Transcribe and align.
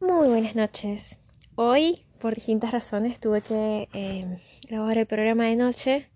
Muy 0.00 0.28
buenas 0.28 0.54
noches. 0.54 1.18
Hoy, 1.56 2.02
por 2.20 2.36
distintas 2.36 2.70
razones, 2.70 3.18
tuve 3.18 3.40
que 3.40 3.88
eh, 3.92 4.38
grabar 4.68 4.96
el 4.96 5.06
programa 5.06 5.46
de 5.46 5.56
noche. 5.56 6.06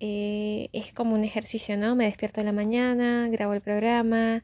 Eh, 0.00 0.68
es 0.72 0.92
como 0.92 1.14
un 1.14 1.22
ejercicio, 1.22 1.76
¿no? 1.76 1.94
Me 1.94 2.06
despierto 2.06 2.40
en 2.40 2.46
la 2.46 2.52
mañana, 2.52 3.28
grabo 3.28 3.54
el 3.54 3.60
programa, 3.60 4.42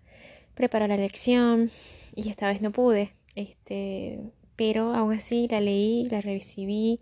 preparo 0.55 0.87
la 0.87 0.97
lección 0.97 1.69
y 2.15 2.29
esta 2.31 2.47
vez 2.47 2.63
no 2.63 2.71
pude. 2.71 3.13
Este, 3.35 4.21
pero 4.55 4.95
aún 4.95 5.15
así 5.15 5.49
la 5.51 5.61
leí, 5.61 6.09
la 6.09 6.21
recibí, 6.21 7.01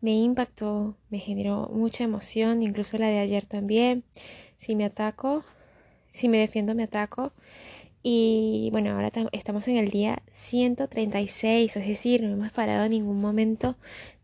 me 0.00 0.12
impactó, 0.12 0.96
me 1.10 1.18
generó 1.18 1.70
mucha 1.72 2.04
emoción, 2.04 2.62
incluso 2.62 2.98
la 2.98 3.08
de 3.08 3.18
ayer 3.18 3.46
también. 3.46 4.04
Si 4.58 4.76
me 4.76 4.84
ataco, 4.84 5.42
si 6.12 6.28
me 6.28 6.38
defiendo, 6.38 6.76
me 6.76 6.84
ataco. 6.84 7.32
Y 8.06 8.68
bueno, 8.70 8.90
ahora 8.90 9.10
estamos 9.32 9.66
en 9.66 9.78
el 9.78 9.88
día 9.88 10.22
136, 10.30 11.74
es 11.74 11.86
decir, 11.86 12.22
no 12.22 12.34
hemos 12.34 12.52
parado 12.52 12.84
en 12.84 12.90
ningún 12.90 13.18
momento 13.18 13.76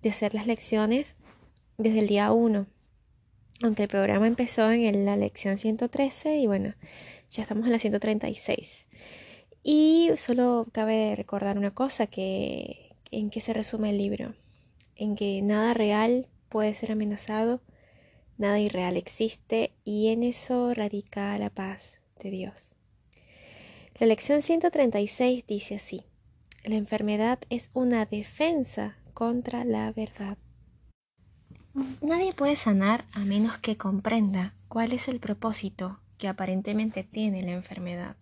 de 0.03 0.11
hacer 0.11 0.35
las 0.35 0.47
lecciones 0.47 1.17
desde 1.79 2.01
el 2.01 2.07
día 2.07 2.31
1. 2.31 2.67
Aunque 3.63 3.85
el 3.85 3.89
programa 3.89 4.27
empezó 4.27 4.71
en 4.71 5.07
la 5.07 5.17
lección 5.17 5.57
113 5.57 6.37
y 6.37 6.47
bueno, 6.47 6.75
ya 7.31 7.41
estamos 7.45 7.65
en 7.65 7.73
la 7.73 7.79
136. 7.79 8.85
Y 9.63 10.11
solo 10.19 10.67
cabe 10.73 11.15
recordar 11.17 11.57
una 11.57 11.71
cosa, 11.71 12.07
que 12.07 12.95
en 13.11 13.31
qué 13.31 13.41
se 13.41 13.55
resume 13.55 13.89
el 13.89 13.97
libro, 13.97 14.35
en 14.95 15.17
que 15.17 15.41
nada 15.41 15.73
real 15.73 16.27
puede 16.51 16.75
ser 16.75 16.93
amenazado, 16.93 17.63
nada 18.37 18.61
irreal 18.61 18.99
existe 18.99 19.73
y 19.85 20.09
en 20.09 20.23
eso 20.23 20.75
radica 20.75 21.39
la 21.39 21.49
paz 21.49 21.95
de 22.23 22.31
Dios. 22.31 22.70
La 24.01 24.07
lección 24.07 24.41
136 24.41 25.45
dice 25.47 25.75
así, 25.75 26.07
la 26.65 26.77
enfermedad 26.77 27.39
es 27.51 27.69
una 27.75 28.07
defensa 28.07 28.97
contra 29.13 29.63
la 29.67 29.93
verdad. 29.93 30.39
Nadie 32.01 32.33
puede 32.33 32.57
sanar 32.57 33.05
a 33.13 33.19
menos 33.27 33.59
que 33.59 33.77
comprenda 33.77 34.55
cuál 34.69 34.95
es 34.95 35.09
el 35.09 35.21
propósito 35.21 36.01
que 36.17 36.29
aparentemente 36.29 37.05
tiene 37.05 37.43
la 37.43 37.51
enfermedad. 37.51 38.17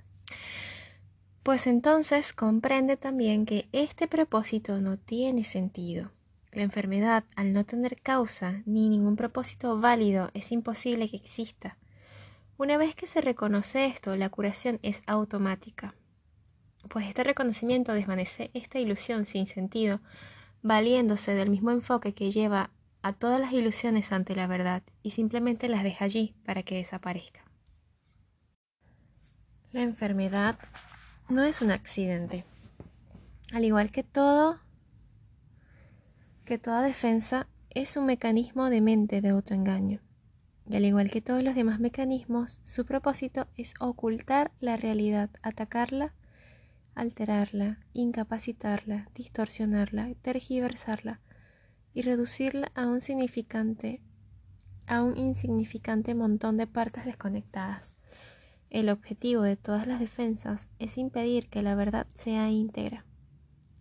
Pues 1.44 1.68
entonces 1.68 2.32
comprende 2.32 2.96
también 2.96 3.46
que 3.46 3.68
este 3.70 4.08
propósito 4.08 4.80
no 4.80 4.96
tiene 4.96 5.44
sentido. 5.44 6.10
La 6.50 6.62
enfermedad, 6.62 7.22
al 7.36 7.52
no 7.52 7.64
tener 7.64 8.02
causa 8.02 8.64
ni 8.66 8.88
ningún 8.88 9.14
propósito 9.14 9.78
válido, 9.78 10.32
es 10.34 10.50
imposible 10.50 11.08
que 11.08 11.18
exista. 11.18 11.78
Una 12.58 12.76
vez 12.76 12.96
que 12.96 13.06
se 13.06 13.20
reconoce 13.20 13.86
esto, 13.86 14.16
la 14.16 14.30
curación 14.30 14.80
es 14.82 15.00
automática, 15.06 15.94
pues 16.88 17.06
este 17.06 17.22
reconocimiento 17.22 17.92
desvanece 17.92 18.50
esta 18.52 18.80
ilusión 18.80 19.26
sin 19.26 19.46
sentido, 19.46 20.00
valiéndose 20.60 21.34
del 21.34 21.50
mismo 21.50 21.70
enfoque 21.70 22.14
que 22.14 22.32
lleva 22.32 22.70
a 23.00 23.12
todas 23.12 23.38
las 23.38 23.52
ilusiones 23.52 24.10
ante 24.10 24.34
la 24.34 24.48
verdad 24.48 24.82
y 25.04 25.12
simplemente 25.12 25.68
las 25.68 25.84
deja 25.84 26.04
allí 26.04 26.34
para 26.44 26.64
que 26.64 26.74
desaparezca. 26.74 27.44
La 29.70 29.82
enfermedad 29.82 30.58
no 31.28 31.44
es 31.44 31.62
un 31.62 31.70
accidente. 31.70 32.44
Al 33.52 33.64
igual 33.64 33.92
que 33.92 34.02
todo, 34.02 34.58
que 36.44 36.58
toda 36.58 36.82
defensa 36.82 37.46
es 37.70 37.96
un 37.96 38.06
mecanismo 38.06 38.68
de 38.68 38.80
mente 38.80 39.20
de 39.20 39.28
autoengaño 39.28 40.00
y 40.68 40.76
al 40.76 40.84
igual 40.84 41.10
que 41.10 41.22
todos 41.22 41.42
los 41.42 41.54
demás 41.54 41.80
mecanismos, 41.80 42.60
su 42.64 42.84
propósito 42.84 43.46
es 43.56 43.74
ocultar 43.80 44.52
la 44.60 44.76
realidad, 44.76 45.30
atacarla, 45.42 46.12
alterarla, 46.94 47.78
incapacitarla, 47.94 49.08
distorsionarla, 49.14 50.12
tergiversarla 50.20 51.20
y 51.94 52.02
reducirla 52.02 52.70
a 52.74 52.86
un 52.86 53.00
significante 53.00 54.02
a 54.86 55.02
un 55.02 55.18
insignificante 55.18 56.14
montón 56.14 56.56
de 56.56 56.66
partes 56.66 57.04
desconectadas. 57.04 57.94
El 58.70 58.88
objetivo 58.88 59.42
de 59.42 59.56
todas 59.56 59.86
las 59.86 60.00
defensas 60.00 60.68
es 60.78 60.96
impedir 60.96 61.48
que 61.48 61.62
la 61.62 61.74
verdad 61.74 62.06
sea 62.14 62.50
íntegra. 62.50 63.04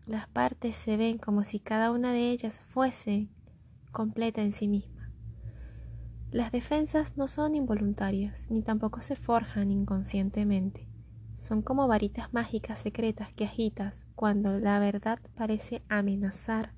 Las 0.06 0.28
partes 0.28 0.76
se 0.76 0.98
ven 0.98 1.18
como 1.18 1.44
si 1.46 1.60
cada 1.60 1.92
una 1.92 2.12
de 2.12 2.30
ellas 2.32 2.62
fuese 2.66 3.28
completa 3.92 4.42
en 4.42 4.52
sí 4.52 4.68
misma. 4.68 4.97
Las 6.32 6.52
defensas 6.52 7.16
no 7.16 7.30
son 7.30 7.56
involuntarias, 7.56 8.48
ni 8.50 8.62
tampoco 8.62 9.00
se 9.00 9.16
forjan 9.16 9.72
inconscientemente. 9.72 10.86
Son 11.36 11.62
como 11.62 11.88
varitas 11.88 12.34
mágicas 12.34 12.80
secretas 12.80 13.32
que 13.34 13.46
agitas 13.46 14.06
cuando 14.14 14.60
la 14.60 14.78
verdad 14.80 15.20
parece 15.36 15.84
amenazar 15.88 16.74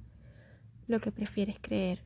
lo 0.86 1.00
que 1.00 1.12
prefieres 1.12 1.58
creer. 1.60 2.04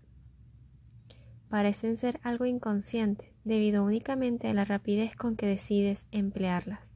Parecen 1.49 1.97
ser 1.97 2.19
algo 2.23 2.45
inconsciente 2.45 3.33
debido 3.43 3.83
únicamente 3.83 4.47
a 4.47 4.53
la 4.53 4.63
rapidez 4.63 5.15
con 5.15 5.35
que 5.35 5.45
decides 5.45 6.07
emplearlas. 6.11 6.93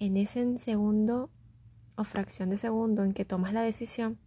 En 0.00 0.16
ese 0.16 0.58
segundo 0.58 1.30
o 1.96 2.02
fracción 2.02 2.50
de 2.50 2.56
segundo 2.56 3.04
en 3.04 3.12
que 3.12 3.24
tomas 3.24 3.52
la 3.52 3.62
decisión, 3.62 4.18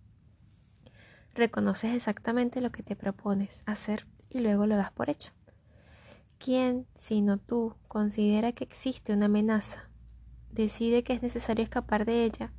reconoces 1.33 1.93
exactamente 1.93 2.61
lo 2.61 2.71
que 2.71 2.83
te 2.83 2.95
propones 2.95 3.63
hacer 3.65 4.07
y 4.29 4.39
luego 4.39 4.65
lo 4.65 4.77
das 4.77 4.91
por 4.91 5.09
hecho. 5.09 5.33
¿Quién, 6.43 6.87
sino 6.95 7.37
tú, 7.37 7.75
considera 7.87 8.51
que 8.51 8.63
existe 8.63 9.13
una 9.13 9.27
amenaza, 9.27 9.91
decide 10.51 11.03
que 11.03 11.13
es 11.13 11.21
necesario 11.21 11.63
escapar 11.63 12.03
de 12.03 12.23
ella 12.23 12.51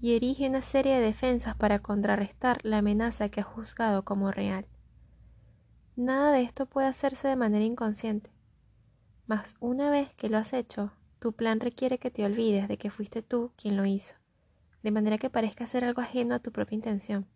y 0.00 0.14
erige 0.14 0.48
una 0.48 0.62
serie 0.62 0.94
de 0.94 1.00
defensas 1.00 1.56
para 1.56 1.80
contrarrestar 1.80 2.60
la 2.62 2.78
amenaza 2.78 3.28
que 3.28 3.40
ha 3.40 3.42
juzgado 3.42 4.04
como 4.04 4.30
real? 4.30 4.68
Nada 5.96 6.30
de 6.30 6.42
esto 6.42 6.66
puede 6.66 6.86
hacerse 6.86 7.26
de 7.26 7.34
manera 7.34 7.64
inconsciente. 7.64 8.30
Mas 9.26 9.56
una 9.58 9.90
vez 9.90 10.14
que 10.14 10.28
lo 10.28 10.38
has 10.38 10.52
hecho, 10.52 10.92
tu 11.18 11.32
plan 11.32 11.58
requiere 11.58 11.98
que 11.98 12.12
te 12.12 12.24
olvides 12.24 12.68
de 12.68 12.78
que 12.78 12.90
fuiste 12.90 13.22
tú 13.22 13.50
quien 13.56 13.76
lo 13.76 13.86
hizo, 13.86 14.14
de 14.84 14.92
manera 14.92 15.18
que 15.18 15.30
parezca 15.30 15.66
ser 15.66 15.82
algo 15.82 16.00
ajeno 16.00 16.36
a 16.36 16.38
tu 16.38 16.52
propia 16.52 16.76
intención. 16.76 17.26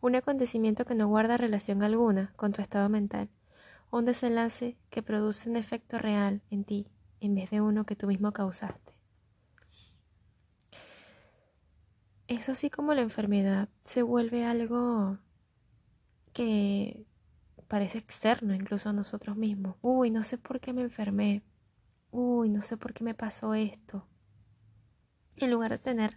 Un 0.00 0.14
acontecimiento 0.14 0.84
que 0.84 0.94
no 0.94 1.08
guarda 1.08 1.36
relación 1.36 1.82
alguna 1.82 2.32
con 2.36 2.52
tu 2.52 2.62
estado 2.62 2.88
mental 2.88 3.30
un 3.98 4.06
desenlace 4.06 4.78
que 4.90 5.02
produce 5.02 5.48
un 5.50 5.56
efecto 5.56 5.98
real 5.98 6.42
en 6.50 6.64
ti 6.64 6.88
en 7.20 7.34
vez 7.34 7.50
de 7.50 7.60
uno 7.60 7.84
que 7.84 7.94
tú 7.94 8.06
mismo 8.06 8.32
causaste. 8.32 8.96
Es 12.26 12.48
así 12.48 12.70
como 12.70 12.94
la 12.94 13.02
enfermedad 13.02 13.68
se 13.84 14.02
vuelve 14.02 14.44
algo 14.44 15.18
que 16.32 17.04
parece 17.68 17.98
externo 17.98 18.54
incluso 18.54 18.88
a 18.88 18.92
nosotros 18.94 19.36
mismos. 19.36 19.76
Uy, 19.82 20.10
no 20.10 20.24
sé 20.24 20.38
por 20.38 20.58
qué 20.60 20.72
me 20.72 20.82
enfermé. 20.82 21.42
Uy, 22.10 22.48
no 22.48 22.62
sé 22.62 22.76
por 22.76 22.94
qué 22.94 23.04
me 23.04 23.14
pasó 23.14 23.54
esto. 23.54 24.06
En 25.36 25.50
lugar 25.50 25.70
de 25.70 25.78
tener 25.78 26.16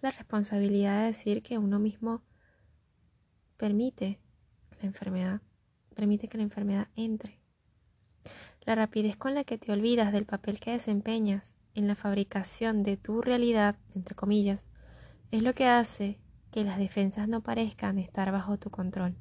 la 0.00 0.10
responsabilidad 0.10 1.00
de 1.00 1.06
decir 1.06 1.42
que 1.42 1.58
uno 1.58 1.78
mismo 1.78 2.22
permite 3.56 4.20
la 4.80 4.86
enfermedad 4.86 5.40
permite 5.96 6.28
que 6.28 6.36
la 6.36 6.44
enfermedad 6.44 6.88
entre. 6.94 7.40
La 8.60 8.74
rapidez 8.74 9.16
con 9.16 9.34
la 9.34 9.44
que 9.44 9.58
te 9.58 9.72
olvidas 9.72 10.12
del 10.12 10.26
papel 10.26 10.60
que 10.60 10.72
desempeñas 10.72 11.56
en 11.74 11.88
la 11.88 11.94
fabricación 11.94 12.82
de 12.82 12.96
tu 12.96 13.22
realidad, 13.22 13.76
entre 13.94 14.14
comillas, 14.14 14.62
es 15.30 15.42
lo 15.42 15.54
que 15.54 15.66
hace 15.66 16.20
que 16.52 16.64
las 16.64 16.78
defensas 16.78 17.28
no 17.28 17.40
parezcan 17.40 17.98
estar 17.98 18.30
bajo 18.30 18.58
tu 18.58 18.70
control. 18.70 19.16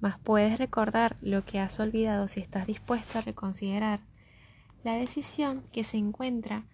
Mas 0.00 0.18
puedes 0.18 0.58
recordar 0.58 1.16
lo 1.22 1.44
que 1.44 1.58
has 1.58 1.80
olvidado 1.80 2.28
si 2.28 2.40
estás 2.40 2.66
dispuesto 2.66 3.18
a 3.18 3.22
reconsiderar 3.22 4.00
la 4.84 4.94
decisión 4.94 5.64
que 5.72 5.82
se 5.82 5.96
encuentra 5.96 6.66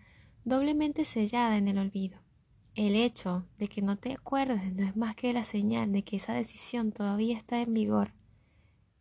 doblemente 0.45 1.05
sellada 1.05 1.57
en 1.57 1.69
el 1.69 1.79
olvido. 1.79 2.19
El 2.75 2.97
hecho 2.97 3.47
de 3.57 3.69
que 3.69 3.83
no 3.83 3.97
te 3.97 4.13
acuerdes 4.13 4.75
no 4.75 4.85
es 4.85 4.97
más 4.97 5.15
que 5.15 5.33
la 5.33 5.45
señal 5.45 5.93
de 5.93 6.03
que 6.03 6.17
esa 6.17 6.35
decisión 6.35 6.91
todavía 6.91 7.39
está 7.39 7.61
en 7.61 7.73
vigor 7.73 8.13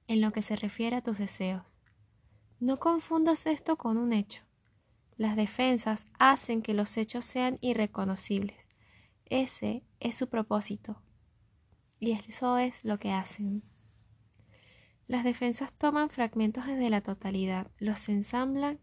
en 0.08 0.22
lo 0.22 0.32
que 0.32 0.42
se 0.42 0.56
refiere 0.56 0.96
a 0.96 1.02
tus 1.02 1.18
deseos. 1.18 1.64
No 2.60 2.80
confundas 2.80 3.46
esto 3.46 3.78
con 3.78 3.98
un 3.98 4.14
hecho. 4.14 4.44
Las 5.18 5.36
defensas 5.36 6.08
hacen 6.18 6.62
que 6.62 6.74
los 6.74 6.98
hechos 6.98 7.26
sean 7.26 7.58
irreconocibles. 7.62 8.68
Ese 9.26 9.84
es 10.00 10.18
su 10.18 10.30
propósito. 10.30 11.02
Y 12.00 12.12
eso 12.12 12.58
es 12.58 12.84
lo 12.84 13.00
que 13.00 13.12
hacen. 13.12 13.64
Las 15.08 15.24
defensas 15.24 15.74
toman 15.74 16.10
fragmentos 16.10 16.66
desde 16.66 16.90
la 16.90 17.02
totalidad, 17.02 17.70
los 17.78 18.10
ensamblan 18.10 18.80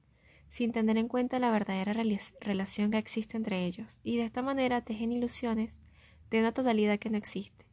sin 0.49 0.73
tener 0.73 0.99
en 0.99 1.09
cuenta 1.09 1.39
la 1.39 1.51
verdadera 1.51 1.93
relación 2.41 2.91
que 2.91 2.99
existe 2.99 3.37
entre 3.37 3.65
ellos, 3.65 4.01
y 4.03 4.17
de 4.17 4.25
esta 4.25 4.43
manera 4.43 4.83
tejen 4.83 5.13
ilusiones 5.13 5.79
de 6.29 6.41
una 6.41 6.53
totalidad 6.53 6.99
que 6.99 7.09
no 7.09 7.17
existe. 7.17 7.67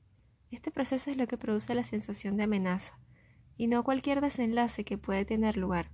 Este 0.51 0.71
proceso 0.71 1.11
es 1.11 1.17
lo 1.17 1.27
que 1.27 1.37
produce 1.37 1.75
la 1.75 1.83
sensación 1.83 2.37
de 2.37 2.43
amenaza, 2.43 2.99
y 3.57 3.67
no 3.67 3.83
cualquier 3.83 4.21
desenlace 4.21 4.83
que 4.83 4.97
puede 4.97 5.25
tener 5.25 5.57
lugar. 5.57 5.89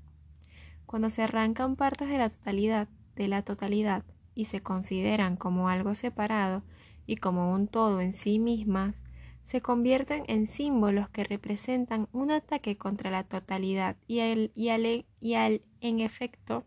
Cuando 0.86 1.10
se 1.10 1.24
arrancan 1.24 1.76
partes 1.76 2.10
de 2.10 2.18
la 2.18 2.30
totalidad, 2.30 2.88
de 3.16 3.28
la 3.28 3.42
totalidad, 3.42 4.04
y 4.36 4.46
se 4.46 4.62
consideran 4.62 5.38
como 5.38 5.70
algo 5.70 5.94
separado 5.94 6.64
y 7.06 7.18
como 7.18 7.54
un 7.54 7.68
todo 7.68 8.02
en 8.02 8.14
sí 8.14 8.40
mismas, 8.40 8.96
se 9.44 9.62
convierten 9.62 10.24
en 10.28 10.48
símbolos 10.48 11.10
que 11.10 11.24
representan 11.24 12.08
un 12.14 12.32
ataque 12.32 12.78
contra 12.78 13.12
la 13.12 13.26
totalidad 13.26 13.98
y 14.08 14.22
al, 14.22 14.52
y 14.56 15.06
y 15.20 15.34
al 15.36 15.62
en 15.82 16.00
efecto 16.00 16.64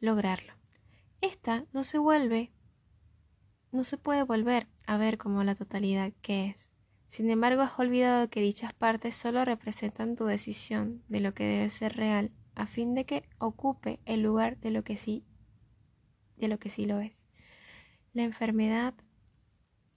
lograrlo. 0.00 0.52
Esta 1.20 1.64
no 1.72 1.84
se 1.84 1.98
vuelve, 1.98 2.50
no 3.72 3.84
se 3.84 3.98
puede 3.98 4.22
volver 4.22 4.68
a 4.86 4.96
ver 4.96 5.18
como 5.18 5.44
la 5.44 5.54
totalidad 5.54 6.12
que 6.22 6.46
es. 6.46 6.75
Sin 7.08 7.30
embargo, 7.30 7.62
has 7.62 7.78
olvidado 7.78 8.28
que 8.28 8.40
dichas 8.40 8.74
partes 8.74 9.14
solo 9.14 9.44
representan 9.44 10.16
tu 10.16 10.24
decisión 10.24 11.02
de 11.08 11.20
lo 11.20 11.34
que 11.34 11.44
debe 11.44 11.68
ser 11.70 11.96
real, 11.96 12.32
a 12.54 12.66
fin 12.66 12.94
de 12.94 13.04
que 13.04 13.28
ocupe 13.38 14.00
el 14.04 14.22
lugar 14.22 14.58
de 14.58 14.70
lo 14.70 14.82
que 14.82 14.96
sí, 14.96 15.24
de 16.36 16.48
lo 16.48 16.58
que 16.58 16.70
sí 16.70 16.86
lo 16.86 17.00
es. 17.00 17.22
La 18.12 18.22
enfermedad 18.22 18.94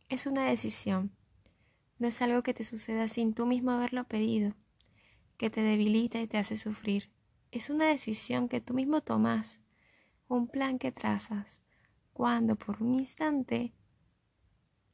es 0.10 0.26
una 0.26 0.46
decisión, 0.46 1.12
no 2.00 2.08
es 2.08 2.22
algo 2.22 2.44
que 2.44 2.54
te 2.54 2.64
suceda 2.64 3.08
sin 3.08 3.34
tú 3.34 3.46
mismo 3.46 3.72
haberlo 3.72 4.06
pedido, 4.06 4.56
que 5.38 5.50
te 5.50 5.62
debilita 5.62 6.20
y 6.20 6.28
te 6.28 6.38
hace 6.38 6.58
sufrir. 6.58 7.12
Es 7.52 7.70
una 7.70 7.88
decisión 7.88 8.48
que 8.50 8.62
tú 8.62 8.74
mismo 8.74 9.02
tomas, 9.02 9.60
un 10.28 10.48
plan 10.48 10.80
que 10.80 10.92
trazas, 10.92 11.62
cuando 12.14 12.56
por 12.56 12.82
un 12.82 13.00
instante 13.00 13.74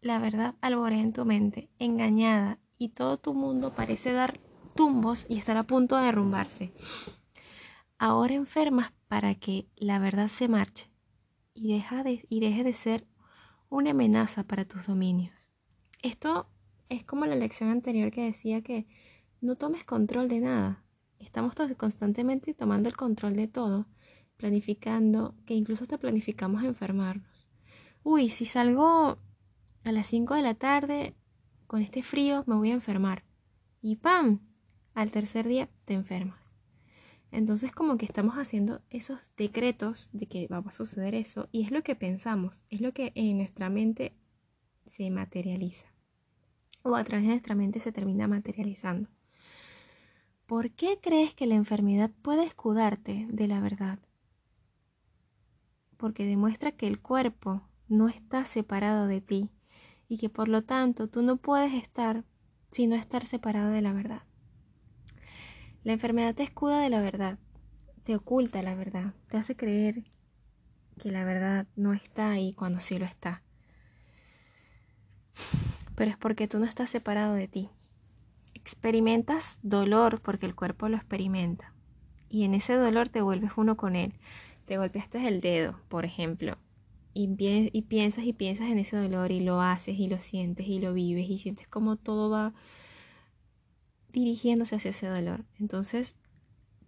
la 0.02 0.20
verdad 0.20 0.56
alborea 0.62 1.02
en 1.02 1.14
tu 1.14 1.26
mente, 1.26 1.70
engañada, 1.80 2.60
y 2.78 2.90
todo 2.90 3.18
tu 3.18 3.34
mundo 3.34 3.74
parece 3.74 4.12
dar 4.12 4.40
tumbos 4.76 5.26
y 5.30 5.38
estar 5.38 5.58
a 5.58 5.64
punto 5.64 5.96
de 5.98 6.06
derrumbarse. 6.06 6.74
Ahora 7.98 8.34
enfermas 8.34 8.92
para 9.08 9.36
que 9.36 9.68
la 9.76 10.00
verdad 10.00 10.28
se 10.28 10.48
marche 10.48 10.90
y, 11.54 11.74
deja 11.74 12.04
de, 12.04 12.26
y 12.30 12.42
deje 12.42 12.64
de 12.64 12.74
ser 12.74 13.08
una 13.70 13.92
amenaza 13.92 14.44
para 14.44 14.66
tus 14.66 14.88
dominios. 14.88 15.50
Esto 16.02 16.48
es 16.90 17.04
como 17.04 17.26
la 17.26 17.36
lección 17.36 17.70
anterior 17.70 18.12
que 18.12 18.22
decía 18.22 18.62
que 18.62 18.88
no 19.42 19.56
tomes 19.56 19.86
control 19.86 20.28
de 20.28 20.42
nada. 20.42 20.84
Estamos 21.20 21.56
constantemente 21.78 22.54
tomando 22.54 22.90
el 22.90 22.96
control 22.96 23.36
de 23.36 23.48
todo, 23.48 23.88
planificando, 24.38 25.36
que 25.46 25.54
incluso 25.54 25.84
hasta 25.84 25.98
planificamos 25.98 26.64
enfermarnos. 26.64 27.48
Uy, 28.04 28.30
si 28.30 28.46
salgo 28.46 29.18
a 29.86 29.92
las 29.92 30.08
5 30.08 30.34
de 30.34 30.42
la 30.42 30.56
tarde, 30.56 31.16
con 31.68 31.84
este 31.84 32.02
frío 32.02 32.44
me 32.48 32.56
voy 32.56 32.72
a 32.72 32.74
enfermar. 32.74 33.24
Y 33.84 33.98
¡pam! 33.98 34.40
Al 34.96 35.12
tercer 35.12 35.48
día 35.48 35.70
te 35.86 35.94
enfermas. 35.94 36.56
Entonces 37.32 37.72
como 37.72 37.98
que 37.98 38.06
estamos 38.06 38.36
haciendo 38.36 38.82
esos 38.90 39.20
decretos 39.38 40.10
de 40.12 40.26
que 40.26 40.48
va 40.48 40.58
a 40.58 40.72
suceder 40.72 41.14
eso 41.14 41.50
y 41.52 41.62
es 41.64 41.72
lo 41.72 41.84
que 41.84 41.96
pensamos, 41.96 42.64
es 42.72 42.82
lo 42.82 42.94
que 42.94 43.12
en 43.14 43.38
nuestra 43.38 43.70
mente 43.70 44.18
se 44.88 45.10
materializa 45.12 45.86
o 46.82 46.96
a 46.96 47.04
través 47.04 47.24
de 47.24 47.30
nuestra 47.30 47.56
mente 47.56 47.80
se 47.80 47.92
termina 47.92 48.28
materializando. 48.28 49.10
¿Por 50.48 50.72
qué 50.72 51.00
crees 51.02 51.36
que 51.36 51.46
la 51.46 51.56
enfermedad 51.56 52.12
puede 52.22 52.44
escudarte 52.44 53.28
de 53.30 53.48
la 53.48 53.60
verdad? 53.60 54.00
Porque 55.98 56.26
demuestra 56.26 56.72
que 56.72 56.88
el 56.88 57.02
cuerpo 57.02 57.68
no 57.88 58.08
está 58.08 58.46
separado 58.46 59.08
de 59.08 59.22
ti 59.22 59.50
y 60.08 60.18
que 60.18 60.30
por 60.30 60.48
lo 60.48 60.64
tanto 60.64 61.08
tú 61.08 61.22
no 61.22 61.38
puedes 61.38 61.74
estar 61.74 62.24
sino 62.72 62.96
estar 62.96 63.26
separado 63.26 63.72
de 63.72 63.82
la 63.82 63.94
verdad. 63.94 64.24
La 65.84 65.94
enfermedad 65.94 66.36
te 66.36 66.44
escuda 66.44 66.82
de 66.82 66.90
la 66.90 67.00
verdad, 67.00 67.38
te 68.04 68.16
oculta 68.16 68.62
la 68.62 68.76
verdad, 68.76 69.14
te 69.30 69.38
hace 69.38 69.56
creer 69.56 70.04
que 71.00 71.12
la 71.12 71.24
verdad 71.26 71.68
no 71.76 71.94
está 71.94 72.32
ahí 72.32 72.54
cuando 72.54 72.80
sí 72.80 72.98
lo 72.98 73.06
está. 73.06 73.44
Pero 75.96 76.12
es 76.12 76.18
porque 76.18 76.48
tú 76.48 76.60
no 76.60 76.66
estás 76.66 76.90
separado 76.90 77.34
de 77.36 77.48
ti. 77.48 77.70
Experimentas 78.54 79.58
dolor 79.62 80.22
porque 80.22 80.46
el 80.46 80.56
cuerpo 80.56 80.90
lo 80.90 80.98
experimenta. 80.98 81.74
Y 82.30 82.44
en 82.44 82.54
ese 82.54 82.74
dolor 82.74 83.10
te 83.10 83.22
vuelves 83.22 83.52
uno 83.56 83.78
con 83.78 83.96
él. 83.96 84.14
Te 84.66 84.78
golpeaste 84.78 85.26
el 85.28 85.40
dedo, 85.40 85.80
por 85.88 86.04
ejemplo, 86.04 86.58
y, 87.18 87.82
piensas 87.84 88.26
y 88.26 88.34
piensas 88.34 88.68
en 88.68 88.78
ese 88.78 88.98
dolor 88.98 89.32
y 89.32 89.40
lo 89.40 89.62
haces 89.62 89.98
y 89.98 90.10
lo 90.10 90.20
sientes 90.20 90.68
y 90.68 90.80
lo 90.80 90.94
vives 90.94 91.30
y 91.30 91.38
sientes 91.38 91.66
como 91.66 91.96
todo 91.96 92.30
va 92.30 92.54
dirigiéndose 94.12 94.76
hacia 94.76 94.92
ese 94.92 95.08
dolor. 95.08 95.46
Entonces 95.58 96.18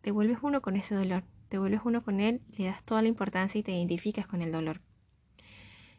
te 0.02 0.12
vuelves 0.12 0.40
uno 0.42 0.62
con 0.62 0.76
ese 0.76 0.96
dolor, 0.96 1.24
te 1.48 1.58
vuelves 1.58 1.80
uno 1.86 2.04
con 2.04 2.20
él 2.20 2.42
y 2.50 2.64
le 2.64 2.66
das 2.66 2.84
toda 2.84 3.02
la 3.02 3.08
importancia 3.08 3.58
y 3.58 3.64
te 3.64 3.72
identificas 3.72 4.28
con 4.28 4.42
el 4.42 4.52
dolor. 4.52 4.82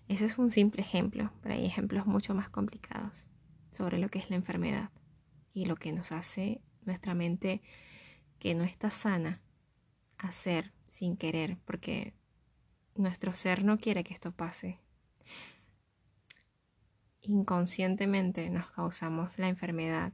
Ese 0.08 0.26
es 0.26 0.36
un 0.36 0.50
simple 0.50 0.82
ejemplo, 0.82 1.32
pero 1.42 1.54
hay 1.54 1.64
ejemplos 1.64 2.06
mucho 2.06 2.34
más 2.34 2.50
complicados 2.50 3.26
sobre 3.70 3.98
lo 3.98 4.10
que 4.10 4.18
es 4.18 4.28
la 4.28 4.36
enfermedad 4.36 4.90
y 5.54 5.64
lo 5.64 5.76
que 5.76 5.92
nos 5.92 6.12
hace 6.12 6.60
nuestra 6.84 7.14
mente 7.14 7.62
que 8.38 8.54
no 8.54 8.64
está 8.64 8.90
sana 8.90 9.40
hacer 10.18 10.72
sin 10.86 11.16
querer, 11.16 11.56
porque 11.64 12.12
nuestro 12.98 13.32
ser 13.32 13.64
no 13.64 13.78
quiere 13.78 14.04
que 14.04 14.14
esto 14.14 14.32
pase. 14.32 14.78
Inconscientemente 17.20 18.48
nos 18.50 18.70
causamos 18.70 19.36
la 19.38 19.48
enfermedad. 19.48 20.12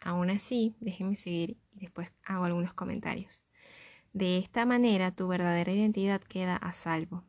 Aún 0.00 0.30
así, 0.30 0.74
déjenme 0.80 1.16
seguir 1.16 1.58
y 1.72 1.80
después 1.80 2.12
hago 2.24 2.44
algunos 2.44 2.74
comentarios. 2.74 3.44
De 4.12 4.38
esta 4.38 4.64
manera 4.64 5.12
tu 5.12 5.28
verdadera 5.28 5.72
identidad 5.72 6.20
queda 6.20 6.56
a 6.56 6.72
salvo. 6.72 7.24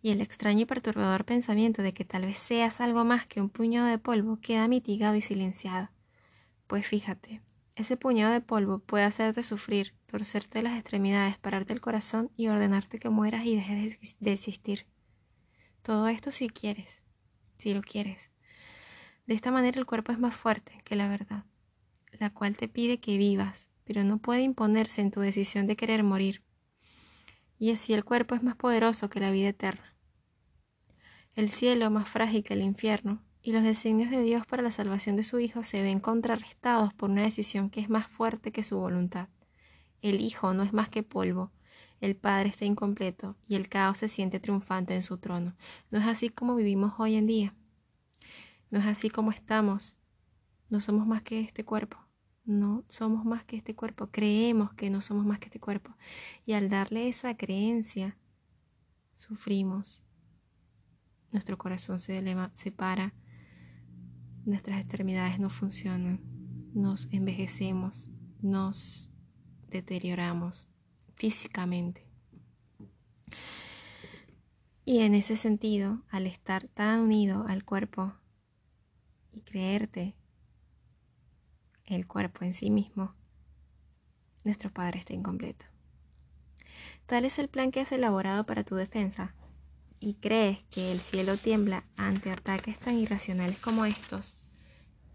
Y 0.00 0.10
el 0.10 0.20
extraño 0.20 0.62
y 0.62 0.66
perturbador 0.66 1.24
pensamiento 1.24 1.82
de 1.82 1.92
que 1.92 2.04
tal 2.04 2.24
vez 2.24 2.38
seas 2.38 2.80
algo 2.80 3.04
más 3.04 3.26
que 3.26 3.40
un 3.40 3.50
puñado 3.50 3.88
de 3.88 3.98
polvo 3.98 4.38
queda 4.40 4.68
mitigado 4.68 5.16
y 5.16 5.20
silenciado. 5.20 5.90
Pues 6.66 6.86
fíjate, 6.86 7.42
ese 7.78 7.96
puñado 7.96 8.32
de 8.32 8.40
polvo 8.40 8.80
puede 8.80 9.04
hacerte 9.04 9.42
sufrir, 9.42 9.94
torcerte 10.06 10.62
las 10.62 10.74
extremidades, 10.74 11.38
pararte 11.38 11.72
el 11.72 11.80
corazón 11.80 12.30
y 12.36 12.48
ordenarte 12.48 12.98
que 12.98 13.08
mueras 13.08 13.44
y 13.44 13.54
dejes 13.54 14.16
de 14.18 14.32
existir. 14.32 14.86
Todo 15.82 16.08
esto 16.08 16.32
si 16.32 16.48
quieres, 16.48 17.02
si 17.56 17.72
lo 17.72 17.82
quieres. 17.82 18.30
De 19.26 19.34
esta 19.34 19.52
manera 19.52 19.78
el 19.78 19.86
cuerpo 19.86 20.10
es 20.10 20.18
más 20.18 20.34
fuerte 20.34 20.76
que 20.84 20.96
la 20.96 21.08
verdad, 21.08 21.44
la 22.18 22.30
cual 22.30 22.56
te 22.56 22.66
pide 22.66 22.98
que 22.98 23.16
vivas, 23.16 23.68
pero 23.84 24.02
no 24.02 24.18
puede 24.18 24.42
imponerse 24.42 25.00
en 25.00 25.10
tu 25.10 25.20
decisión 25.20 25.66
de 25.66 25.76
querer 25.76 26.02
morir. 26.02 26.42
Y 27.60 27.70
así 27.70 27.94
el 27.94 28.04
cuerpo 28.04 28.34
es 28.34 28.42
más 28.42 28.56
poderoso 28.56 29.08
que 29.08 29.20
la 29.20 29.30
vida 29.30 29.48
eterna. 29.48 29.94
El 31.36 31.50
cielo 31.50 31.90
más 31.90 32.08
frágil 32.08 32.42
que 32.42 32.54
el 32.54 32.62
infierno, 32.62 33.22
y 33.42 33.52
los 33.52 33.62
designios 33.62 34.10
de 34.10 34.22
Dios 34.22 34.46
para 34.46 34.62
la 34.62 34.70
salvación 34.70 35.16
de 35.16 35.22
su 35.22 35.38
Hijo 35.38 35.62
se 35.62 35.82
ven 35.82 36.00
contrarrestados 36.00 36.92
por 36.94 37.10
una 37.10 37.22
decisión 37.22 37.70
que 37.70 37.80
es 37.80 37.88
más 37.88 38.06
fuerte 38.08 38.52
que 38.52 38.62
su 38.62 38.78
voluntad. 38.78 39.28
El 40.02 40.20
Hijo 40.20 40.54
no 40.54 40.62
es 40.62 40.72
más 40.72 40.88
que 40.88 41.02
polvo, 41.02 41.50
el 42.00 42.14
Padre 42.14 42.48
está 42.48 42.64
incompleto 42.64 43.36
y 43.46 43.56
el 43.56 43.68
caos 43.68 43.98
se 43.98 44.08
siente 44.08 44.38
triunfante 44.38 44.94
en 44.94 45.02
su 45.02 45.18
trono. 45.18 45.56
No 45.90 45.98
es 45.98 46.06
así 46.06 46.28
como 46.28 46.54
vivimos 46.54 46.94
hoy 46.98 47.16
en 47.16 47.26
día. 47.26 47.54
No 48.70 48.78
es 48.78 48.86
así 48.86 49.10
como 49.10 49.32
estamos. 49.32 49.98
No 50.68 50.80
somos 50.80 51.06
más 51.06 51.22
que 51.22 51.40
este 51.40 51.64
cuerpo. 51.64 51.98
No 52.44 52.84
somos 52.88 53.24
más 53.24 53.44
que 53.44 53.56
este 53.56 53.74
cuerpo. 53.74 54.08
Creemos 54.10 54.72
que 54.74 54.90
no 54.90 55.00
somos 55.00 55.26
más 55.26 55.40
que 55.40 55.46
este 55.46 55.58
cuerpo. 55.58 55.96
Y 56.46 56.52
al 56.52 56.68
darle 56.68 57.08
esa 57.08 57.36
creencia, 57.36 58.16
sufrimos. 59.16 60.04
Nuestro 61.32 61.58
corazón 61.58 61.98
se, 61.98 62.18
eleva, 62.18 62.50
se 62.54 62.70
para 62.70 63.12
nuestras 64.48 64.80
extremidades 64.80 65.38
no 65.38 65.50
funcionan, 65.50 66.20
nos 66.74 67.08
envejecemos, 67.12 68.08
nos 68.40 69.10
deterioramos 69.68 70.66
físicamente. 71.16 72.06
Y 74.84 75.00
en 75.00 75.14
ese 75.14 75.36
sentido, 75.36 76.02
al 76.08 76.26
estar 76.26 76.66
tan 76.68 77.00
unido 77.00 77.44
al 77.46 77.64
cuerpo 77.64 78.14
y 79.32 79.42
creerte 79.42 80.16
el 81.84 82.06
cuerpo 82.06 82.44
en 82.44 82.54
sí 82.54 82.70
mismo, 82.70 83.14
nuestro 84.44 84.72
Padre 84.72 84.98
está 84.98 85.12
incompleto. 85.12 85.66
Tal 87.04 87.26
es 87.26 87.38
el 87.38 87.48
plan 87.48 87.70
que 87.70 87.80
has 87.80 87.92
elaborado 87.92 88.46
para 88.46 88.64
tu 88.64 88.76
defensa, 88.76 89.34
y 90.00 90.14
crees 90.14 90.62
que 90.70 90.92
el 90.92 91.00
cielo 91.00 91.36
tiembla 91.36 91.84
ante 91.96 92.30
ataques 92.30 92.78
tan 92.78 92.98
irracionales 92.98 93.58
como 93.58 93.84
estos, 93.84 94.36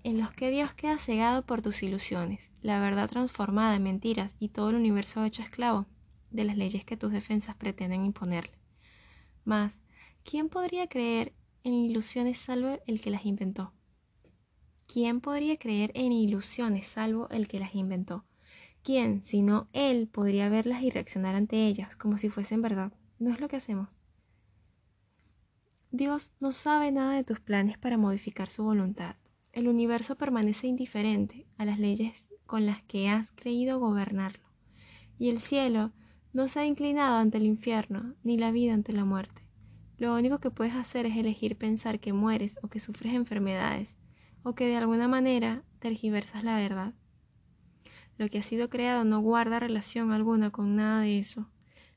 en 0.03 0.19
los 0.19 0.31
que 0.33 0.51
Dios 0.51 0.73
queda 0.73 0.97
cegado 0.97 1.45
por 1.45 1.61
tus 1.61 1.81
ilusiones, 1.83 2.49
la 2.61 2.79
verdad 2.79 3.09
transformada 3.09 3.75
en 3.75 3.83
mentiras 3.83 4.35
y 4.39 4.49
todo 4.49 4.69
el 4.71 4.75
universo 4.75 5.23
hecho 5.23 5.41
esclavo 5.41 5.85
de 6.29 6.43
las 6.43 6.57
leyes 6.57 6.83
que 6.83 6.97
tus 6.97 7.11
defensas 7.11 7.55
pretenden 7.55 8.03
imponerle. 8.03 8.57
Mas, 9.45 9.73
¿quién 10.23 10.49
podría 10.49 10.87
creer 10.87 11.33
en 11.63 11.73
ilusiones 11.73 12.39
salvo 12.39 12.79
el 12.85 12.99
que 12.99 13.11
las 13.11 13.25
inventó? 13.25 13.73
¿Quién 14.87 15.21
podría 15.21 15.57
creer 15.57 15.91
en 15.93 16.11
ilusiones 16.11 16.87
salvo 16.87 17.29
el 17.29 17.47
que 17.47 17.59
las 17.59 17.73
inventó? 17.73 18.25
¿Quién, 18.83 19.23
sino 19.23 19.69
Él, 19.71 20.07
podría 20.07 20.49
verlas 20.49 20.83
y 20.83 20.89
reaccionar 20.89 21.35
ante 21.35 21.67
ellas 21.67 21.95
como 21.95 22.17
si 22.17 22.29
fuesen 22.29 22.61
verdad? 22.61 22.91
No 23.17 23.31
es 23.31 23.39
lo 23.39 23.47
que 23.47 23.55
hacemos. 23.55 24.02
Dios 25.95 26.31
no 26.39 26.51
sabe 26.51 26.91
nada 26.91 27.13
de 27.13 27.23
tus 27.23 27.39
planes 27.39 27.77
para 27.77 27.99
modificar 27.99 28.49
su 28.49 28.63
voluntad. 28.63 29.15
El 29.51 29.67
universo 29.67 30.15
permanece 30.15 30.65
indiferente 30.65 31.45
a 31.55 31.65
las 31.65 31.77
leyes 31.77 32.25
con 32.47 32.65
las 32.65 32.81
que 32.81 33.09
has 33.09 33.29
creído 33.33 33.79
gobernarlo. 33.79 34.43
Y 35.19 35.29
el 35.29 35.39
cielo 35.39 35.91
no 36.33 36.47
se 36.47 36.61
ha 36.61 36.65
inclinado 36.65 37.17
ante 37.17 37.37
el 37.37 37.45
infierno, 37.45 38.15
ni 38.23 38.39
la 38.39 38.49
vida 38.49 38.73
ante 38.73 38.91
la 38.91 39.05
muerte. 39.05 39.47
Lo 39.99 40.15
único 40.15 40.39
que 40.39 40.49
puedes 40.49 40.73
hacer 40.73 41.05
es 41.05 41.15
elegir 41.15 41.59
pensar 41.59 41.99
que 41.99 42.11
mueres 42.11 42.57
o 42.63 42.69
que 42.69 42.79
sufres 42.79 43.13
enfermedades, 43.13 43.95
o 44.41 44.55
que 44.55 44.65
de 44.65 44.77
alguna 44.77 45.07
manera 45.07 45.61
tergiversas 45.77 46.43
la 46.43 46.55
verdad. 46.55 46.95
Lo 48.17 48.29
que 48.29 48.39
ha 48.39 48.41
sido 48.41 48.67
creado 48.67 49.03
no 49.03 49.19
guarda 49.19 49.59
relación 49.59 50.11
alguna 50.11 50.49
con 50.49 50.75
nada 50.75 51.01
de 51.01 51.19
eso. 51.19 51.51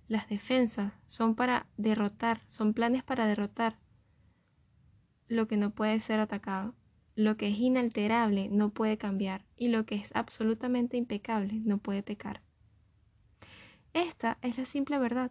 Las 0.07 0.29
defensas 0.29 0.93
son 1.07 1.35
para 1.35 1.67
derrotar, 1.79 2.43
son 2.47 2.75
planes 2.75 3.03
para 3.03 3.27
derrotar 3.27 3.79
lo 5.29 5.49
que 5.49 5.57
no 5.57 5.71
puede 5.71 6.01
ser 6.01 6.21
atacado. 6.21 6.75
Lo 7.15 7.37
que 7.37 7.49
es 7.49 7.59
inalterable 7.59 8.49
no 8.51 8.71
puede 8.71 8.99
cambiar 8.99 9.45
y 9.57 9.69
lo 9.69 9.87
que 9.87 9.95
es 9.95 10.15
absolutamente 10.15 10.97
impecable 10.97 11.55
no 11.65 11.79
puede 11.79 12.03
pecar. 12.03 12.43
Esta 13.95 14.37
es 14.43 14.59
la 14.59 14.67
simple 14.67 14.99
verdad. 14.99 15.31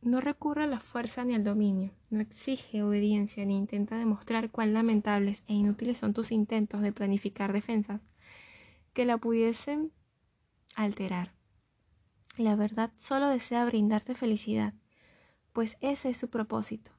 No 0.00 0.20
recurre 0.20 0.64
a 0.64 0.66
la 0.66 0.80
fuerza 0.80 1.24
ni 1.24 1.36
al 1.36 1.44
dominio, 1.44 1.92
no 2.10 2.20
exige 2.20 2.82
obediencia 2.82 3.44
ni 3.44 3.56
intenta 3.56 3.96
demostrar 3.96 4.50
cuán 4.50 4.74
lamentables 4.74 5.44
e 5.46 5.54
inútiles 5.54 5.98
son 5.98 6.12
tus 6.12 6.32
intentos 6.32 6.82
de 6.82 6.90
planificar 6.90 7.52
defensas 7.52 8.00
que 8.92 9.04
la 9.04 9.18
pudiesen 9.18 9.92
alterar. 10.74 11.34
La 12.36 12.56
verdad 12.56 12.90
solo 12.96 13.28
desea 13.28 13.64
brindarte 13.64 14.16
felicidad, 14.16 14.74
pues 15.52 15.76
ese 15.80 16.10
es 16.10 16.16
su 16.16 16.30
propósito. 16.30 16.90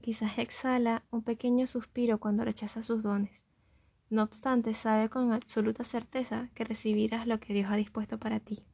Quizás 0.00 0.38
exhala 0.38 1.04
un 1.10 1.22
pequeño 1.22 1.66
suspiro 1.66 2.18
cuando 2.18 2.44
rechaza 2.44 2.82
sus 2.82 3.02
dones. 3.02 3.32
No 4.08 4.22
obstante, 4.22 4.74
sabe 4.74 5.08
con 5.08 5.32
absoluta 5.32 5.82
certeza 5.82 6.48
que 6.54 6.64
recibirás 6.64 7.26
lo 7.26 7.40
que 7.40 7.54
Dios 7.54 7.70
ha 7.70 7.76
dispuesto 7.76 8.18
para 8.18 8.38
ti. 8.38 8.64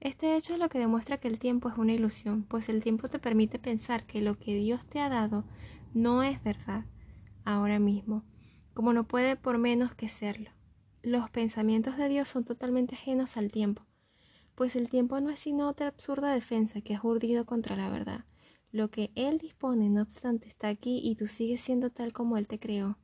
Este 0.00 0.34
hecho 0.34 0.54
es 0.54 0.58
lo 0.58 0.68
que 0.68 0.78
demuestra 0.78 1.18
que 1.18 1.28
el 1.28 1.38
tiempo 1.38 1.68
es 1.68 1.76
una 1.76 1.92
ilusión, 1.92 2.42
pues 2.44 2.68
el 2.70 2.82
tiempo 2.82 3.08
te 3.08 3.18
permite 3.18 3.58
pensar 3.58 4.06
que 4.06 4.22
lo 4.22 4.38
que 4.38 4.54
Dios 4.54 4.86
te 4.86 4.98
ha 4.98 5.10
dado 5.10 5.44
no 5.92 6.22
es 6.22 6.42
verdad 6.42 6.86
ahora 7.44 7.78
mismo, 7.78 8.24
como 8.72 8.94
no 8.94 9.04
puede 9.04 9.36
por 9.36 9.58
menos 9.58 9.94
que 9.94 10.08
serlo. 10.08 10.50
Los 11.02 11.28
pensamientos 11.30 11.98
de 11.98 12.08
Dios 12.08 12.28
son 12.28 12.44
totalmente 12.44 12.94
ajenos 12.94 13.36
al 13.36 13.52
tiempo, 13.52 13.82
pues 14.54 14.74
el 14.74 14.88
tiempo 14.88 15.20
no 15.20 15.30
es 15.30 15.40
sino 15.40 15.68
otra 15.68 15.88
absurda 15.88 16.32
defensa 16.32 16.80
que 16.80 16.94
ha 16.94 17.00
urdido 17.02 17.44
contra 17.44 17.76
la 17.76 17.90
verdad. 17.90 18.24
Lo 18.72 18.90
que 18.90 19.10
Él 19.14 19.38
dispone, 19.38 19.88
no 19.90 20.02
obstante, 20.02 20.48
está 20.48 20.68
aquí 20.68 21.00
y 21.02 21.16
tú 21.16 21.26
sigues 21.26 21.60
siendo 21.60 21.90
tal 21.90 22.12
como 22.12 22.36
Él 22.36 22.46
te 22.46 22.58
creó. 22.58 22.98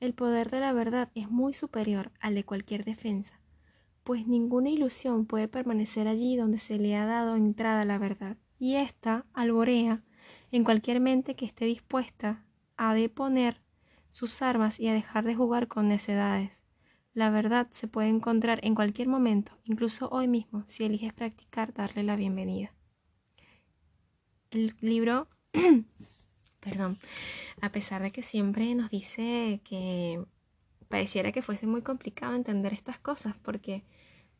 El 0.00 0.14
poder 0.14 0.50
de 0.50 0.60
la 0.60 0.72
verdad 0.72 1.10
es 1.14 1.30
muy 1.30 1.54
superior 1.54 2.12
al 2.20 2.34
de 2.34 2.44
cualquier 2.44 2.84
defensa 2.84 3.42
pues 4.04 4.26
ninguna 4.26 4.70
ilusión 4.70 5.26
puede 5.26 5.48
permanecer 5.48 6.08
allí 6.08 6.36
donde 6.36 6.58
se 6.58 6.78
le 6.78 6.96
ha 6.96 7.06
dado 7.06 7.36
entrada 7.36 7.84
la 7.84 7.98
verdad, 7.98 8.36
y 8.58 8.76
ésta 8.76 9.26
alborea 9.32 10.02
en 10.50 10.64
cualquier 10.64 11.00
mente 11.00 11.34
que 11.34 11.46
esté 11.46 11.64
dispuesta 11.66 12.44
a 12.76 12.94
deponer 12.94 13.60
sus 14.10 14.42
armas 14.42 14.80
y 14.80 14.88
a 14.88 14.92
dejar 14.92 15.24
de 15.24 15.34
jugar 15.34 15.68
con 15.68 15.88
necedades. 15.88 16.60
La 17.14 17.30
verdad 17.30 17.68
se 17.70 17.88
puede 17.88 18.08
encontrar 18.08 18.60
en 18.62 18.74
cualquier 18.74 19.08
momento, 19.08 19.52
incluso 19.64 20.08
hoy 20.10 20.28
mismo, 20.28 20.64
si 20.66 20.84
eliges 20.84 21.12
practicar 21.12 21.72
darle 21.72 22.02
la 22.02 22.16
bienvenida. 22.16 22.72
El 24.52 24.76
libro, 24.82 25.28
perdón, 26.60 26.98
a 27.62 27.72
pesar 27.72 28.02
de 28.02 28.12
que 28.12 28.22
siempre 28.22 28.74
nos 28.74 28.90
dice 28.90 29.62
que 29.64 30.22
pareciera 30.88 31.32
que 31.32 31.40
fuese 31.40 31.66
muy 31.66 31.80
complicado 31.80 32.34
entender 32.34 32.74
estas 32.74 32.98
cosas 32.98 33.34
porque 33.38 33.82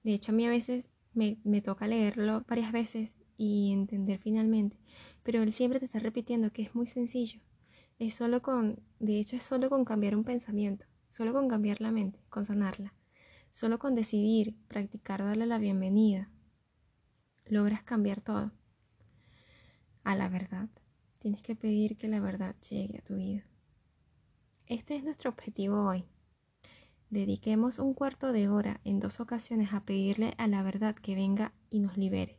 de 0.03 0.13
hecho 0.13 0.33
a 0.33 0.35
mí 0.35 0.45
a 0.45 0.51
veces 0.51 0.91
me, 1.15 1.39
me 1.45 1.63
toca 1.63 1.87
leerlo 1.87 2.45
varias 2.47 2.73
veces 2.73 3.09
y 3.39 3.73
entender 3.73 4.19
finalmente, 4.19 4.77
pero 5.23 5.43
él 5.43 5.55
siempre 5.55 5.81
te 5.81 5.87
está 5.87 5.99
repitiendo 5.99 6.53
que 6.53 6.61
es 6.61 6.75
muy 6.75 6.87
sencillo. 6.87 7.41
Es 7.99 8.15
solo 8.15 8.43
con, 8.43 8.83
de 8.99 9.19
hecho 9.19 9.37
es 9.37 9.43
solo 9.43 9.71
con 9.71 9.87
cambiar 9.87 10.15
un 10.15 10.25
pensamiento, 10.25 10.85
solo 11.09 11.33
con 11.33 11.49
cambiar 11.49 11.81
la 11.81 11.91
mente, 11.91 12.21
con 12.29 12.45
sanarla, 12.45 12.93
solo 13.53 13.79
con 13.79 13.95
decidir, 13.95 14.59
practicar, 14.69 15.25
darle 15.25 15.47
la 15.47 15.57
bienvenida, 15.57 16.29
logras 17.47 17.83
cambiar 17.83 18.21
todo. 18.21 18.53
A 20.05 20.15
la 20.15 20.29
verdad, 20.29 20.69
tienes 21.19 21.43
que 21.43 21.55
pedir 21.55 21.97
que 21.97 22.09
la 22.09 22.21
verdad 22.21 22.57
llegue 22.69 22.99
a 22.99 23.03
tu 23.03 23.17
vida. 23.17 23.45
Este 24.67 24.97
es 24.97 25.05
nuestro 25.05 25.31
objetivo 25.31 25.83
hoy, 25.83 26.05
Dediquemos 27.13 27.79
un 27.79 27.93
cuarto 27.93 28.33
de 28.33 28.49
hora 28.49 28.81
en 28.85 28.99
dos 28.99 29.21
ocasiones 29.21 29.75
a 29.75 29.81
pedirle 29.85 30.33
a 30.39 30.47
la 30.47 30.63
verdad 30.63 30.95
que 30.95 31.15
venga 31.15 31.53
y 31.69 31.81
nos 31.81 31.99
libere. 31.99 32.39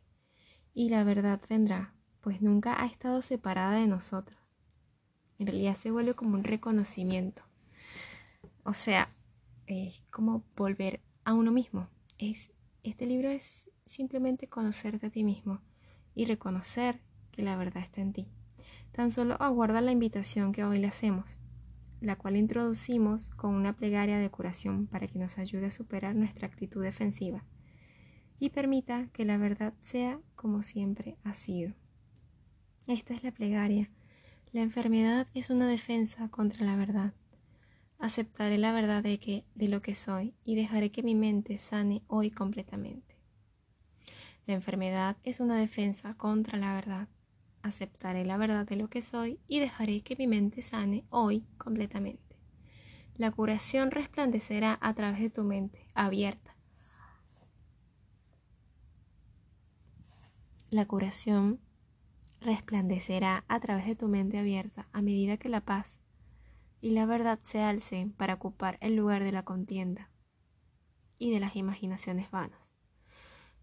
Y 0.74 0.88
la 0.88 1.04
verdad 1.04 1.40
vendrá, 1.48 1.94
pues 2.20 2.42
nunca 2.42 2.82
ha 2.82 2.86
estado 2.86 3.22
separada 3.22 3.78
de 3.78 3.86
nosotros. 3.86 4.58
En 5.38 5.46
realidad 5.46 5.76
se 5.76 5.92
vuelve 5.92 6.14
como 6.14 6.34
un 6.34 6.42
reconocimiento. 6.42 7.44
O 8.64 8.72
sea, 8.72 9.14
es 9.68 10.02
como 10.10 10.42
volver 10.56 11.00
a 11.22 11.34
uno 11.34 11.52
mismo. 11.52 11.86
Es, 12.18 12.50
este 12.82 13.06
libro 13.06 13.30
es 13.30 13.70
simplemente 13.86 14.48
conocerte 14.48 15.06
a 15.06 15.10
ti 15.10 15.22
mismo 15.22 15.60
y 16.16 16.24
reconocer 16.24 17.00
que 17.34 17.42
la 17.42 17.56
verdad 17.56 17.82
está 17.82 18.00
en 18.00 18.12
ti. 18.12 18.28
Tan 18.92 19.10
solo 19.10 19.36
aguarda 19.40 19.80
la 19.80 19.92
invitación 19.92 20.52
que 20.52 20.64
hoy 20.64 20.78
le 20.78 20.86
hacemos 20.86 21.38
la 22.04 22.16
cual 22.16 22.36
introducimos 22.36 23.30
con 23.30 23.54
una 23.54 23.74
plegaria 23.74 24.18
de 24.18 24.30
curación 24.30 24.86
para 24.86 25.08
que 25.08 25.18
nos 25.18 25.38
ayude 25.38 25.66
a 25.66 25.70
superar 25.70 26.14
nuestra 26.14 26.46
actitud 26.46 26.82
defensiva 26.82 27.44
y 28.38 28.50
permita 28.50 29.08
que 29.12 29.24
la 29.24 29.38
verdad 29.38 29.74
sea 29.80 30.20
como 30.34 30.62
siempre 30.62 31.16
ha 31.24 31.34
sido. 31.34 31.72
Esta 32.86 33.14
es 33.14 33.24
la 33.24 33.32
plegaria. 33.32 33.90
La 34.52 34.60
enfermedad 34.60 35.28
es 35.34 35.50
una 35.50 35.66
defensa 35.66 36.28
contra 36.28 36.64
la 36.66 36.76
verdad. 36.76 37.14
Aceptaré 37.98 38.58
la 38.58 38.72
verdad 38.72 39.02
de 39.02 39.18
que 39.18 39.44
de 39.54 39.68
lo 39.68 39.80
que 39.80 39.94
soy 39.94 40.34
y 40.44 40.56
dejaré 40.56 40.90
que 40.90 41.02
mi 41.02 41.14
mente 41.14 41.56
sane 41.56 42.02
hoy 42.06 42.30
completamente. 42.30 43.16
La 44.46 44.54
enfermedad 44.54 45.16
es 45.22 45.40
una 45.40 45.56
defensa 45.56 46.14
contra 46.14 46.58
la 46.58 46.74
verdad 46.74 47.08
aceptaré 47.64 48.24
la 48.24 48.36
verdad 48.36 48.66
de 48.66 48.76
lo 48.76 48.88
que 48.88 49.02
soy 49.02 49.40
y 49.48 49.58
dejaré 49.58 50.02
que 50.02 50.16
mi 50.16 50.26
mente 50.26 50.62
sane 50.62 51.04
hoy 51.08 51.44
completamente. 51.56 52.36
La 53.16 53.30
curación 53.30 53.90
resplandecerá 53.90 54.78
a 54.80 54.94
través 54.94 55.20
de 55.20 55.30
tu 55.30 55.44
mente 55.44 55.88
abierta. 55.94 56.54
La 60.68 60.86
curación 60.86 61.60
resplandecerá 62.40 63.44
a 63.48 63.60
través 63.60 63.86
de 63.86 63.96
tu 63.96 64.08
mente 64.08 64.38
abierta 64.38 64.86
a 64.92 65.00
medida 65.00 65.38
que 65.38 65.48
la 65.48 65.62
paz 65.62 65.98
y 66.82 66.90
la 66.90 67.06
verdad 67.06 67.38
se 67.42 67.62
alcen 67.62 68.12
para 68.12 68.34
ocupar 68.34 68.76
el 68.82 68.94
lugar 68.94 69.24
de 69.24 69.32
la 69.32 69.44
contienda 69.44 70.10
y 71.18 71.30
de 71.30 71.40
las 71.40 71.56
imaginaciones 71.56 72.30
vanas. 72.30 72.73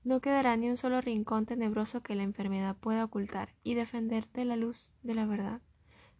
No 0.03 0.19
quedará 0.19 0.57
ni 0.57 0.67
un 0.67 0.77
solo 0.77 0.99
rincón 0.99 1.45
tenebroso 1.45 2.01
que 2.01 2.15
la 2.15 2.23
enfermedad 2.23 2.75
pueda 2.75 3.05
ocultar 3.05 3.53
y 3.63 3.75
defenderte 3.75 4.45
la 4.45 4.55
luz 4.55 4.93
de 5.03 5.13
la 5.13 5.27
verdad. 5.27 5.61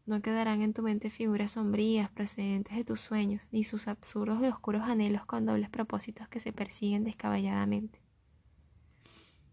No 0.05 0.21
quedarán 0.21 0.61
en 0.61 0.73
tu 0.73 0.83
mente 0.83 1.09
figuras 1.09 1.51
sombrías 1.51 2.11
procedentes 2.11 2.75
de 2.75 2.83
tus 2.83 3.01
sueños, 3.01 3.49
ni 3.51 3.63
sus 3.63 3.87
absurdos 3.87 4.41
y 4.43 4.47
oscuros 4.47 4.83
anhelos 4.83 5.25
con 5.25 5.45
dobles 5.45 5.69
propósitos 5.69 6.27
que 6.27 6.39
se 6.39 6.53
persiguen 6.53 7.03
descabelladamente. 7.03 8.01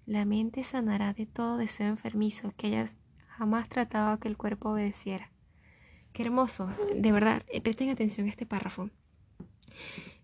La 0.04 0.24
mente 0.24 0.62
sanará 0.62 1.12
de 1.12 1.26
todo 1.26 1.56
deseo 1.56 1.88
enfermizo 1.88 2.52
que 2.56 2.68
hayas 2.68 2.96
jamás 3.28 3.68
tratado 3.68 4.10
a 4.10 4.20
que 4.20 4.28
el 4.28 4.36
cuerpo 4.36 4.70
obedeciera. 4.70 5.30
Qué 6.12 6.22
hermoso, 6.22 6.70
de 6.94 7.12
verdad, 7.12 7.44
eh, 7.48 7.60
presten 7.60 7.90
atención 7.90 8.26
a 8.26 8.30
este 8.30 8.46
párrafo. 8.46 8.90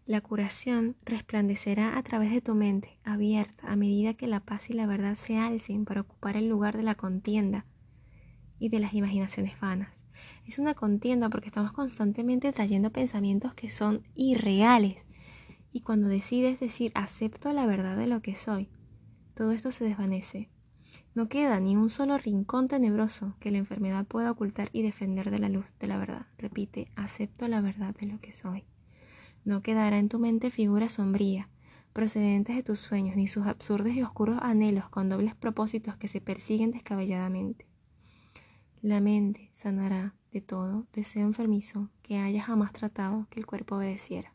La 0.06 0.20
curación 0.20 0.96
resplandecerá 1.06 1.96
a 1.96 2.02
través 2.02 2.30
de 2.30 2.42
tu 2.42 2.54
mente, 2.54 2.98
abierta, 3.04 3.72
a 3.72 3.74
medida 3.74 4.12
que 4.12 4.26
la 4.26 4.40
paz 4.40 4.68
y 4.68 4.74
la 4.74 4.86
verdad 4.86 5.14
se 5.14 5.38
alcen 5.38 5.86
para 5.86 6.02
ocupar 6.02 6.36
el 6.36 6.46
lugar 6.46 6.76
de 6.76 6.82
la 6.82 6.94
contienda 6.94 7.64
y 8.58 8.68
de 8.68 8.80
las 8.80 8.92
imaginaciones 8.92 9.58
vanas. 9.58 9.88
Es 10.46 10.58
una 10.58 10.74
contienda 10.74 11.30
porque 11.30 11.48
estamos 11.48 11.72
constantemente 11.72 12.52
trayendo 12.52 12.92
pensamientos 12.92 13.54
que 13.54 13.70
son 13.70 14.02
irreales. 14.14 14.98
Y 15.72 15.80
cuando 15.80 16.08
decides 16.08 16.60
decir 16.60 16.92
acepto 16.94 17.50
la 17.54 17.64
verdad 17.64 17.96
de 17.96 18.06
lo 18.06 18.20
que 18.20 18.36
soy, 18.36 18.68
todo 19.34 19.52
esto 19.52 19.72
se 19.72 19.84
desvanece. 19.84 20.50
No 21.14 21.30
queda 21.30 21.58
ni 21.60 21.76
un 21.76 21.88
solo 21.88 22.18
rincón 22.18 22.68
tenebroso 22.68 23.36
que 23.40 23.50
la 23.50 23.58
enfermedad 23.58 24.04
pueda 24.04 24.30
ocultar 24.30 24.68
y 24.74 24.82
defender 24.82 25.30
de 25.30 25.38
la 25.38 25.48
luz 25.48 25.72
de 25.78 25.86
la 25.86 25.96
verdad. 25.96 26.26
Repite, 26.36 26.92
acepto 26.94 27.48
la 27.48 27.62
verdad 27.62 27.94
de 27.98 28.06
lo 28.06 28.20
que 28.20 28.34
soy. 28.34 28.64
No 29.44 29.62
quedará 29.62 29.98
en 29.98 30.08
tu 30.08 30.18
mente 30.18 30.50
figura 30.50 30.88
sombría, 30.88 31.48
procedentes 31.92 32.56
de 32.56 32.62
tus 32.62 32.80
sueños, 32.80 33.14
ni 33.14 33.28
sus 33.28 33.46
absurdos 33.46 33.92
y 33.92 34.02
oscuros 34.02 34.38
anhelos 34.40 34.88
con 34.88 35.08
dobles 35.08 35.34
propósitos 35.34 35.96
que 35.96 36.08
se 36.08 36.20
persiguen 36.20 36.70
descabelladamente. 36.70 37.66
La 38.80 39.00
mente 39.00 39.48
sanará 39.52 40.14
de 40.32 40.40
todo 40.40 40.86
deseo 40.92 41.22
enfermizo 41.22 41.90
que 42.02 42.18
haya 42.18 42.42
jamás 42.42 42.72
tratado 42.72 43.26
que 43.30 43.38
el 43.38 43.46
cuerpo 43.46 43.76
obedeciera. 43.76 44.34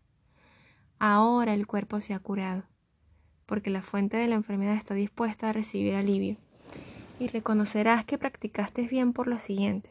Ahora 1.00 1.54
el 1.54 1.68
cuerpo 1.68 2.02
se 2.02 2.14
ha 2.14 2.20
curado, 2.20 2.64
porque 3.46 3.70
la 3.70 3.82
fuente 3.82 4.18
de 4.18 4.28
la 4.28 4.36
enfermedad 4.36 4.76
está 4.76 4.94
dispuesta 4.94 5.50
a 5.50 5.54
recibir 5.54 5.96
alivio, 5.96 6.38
y 7.20 7.28
reconocerás 7.28 8.06
que 8.06 8.18
practicaste 8.18 8.84
bien 8.88 9.12
por 9.12 9.28
lo 9.28 9.40
siguiente. 9.40 9.90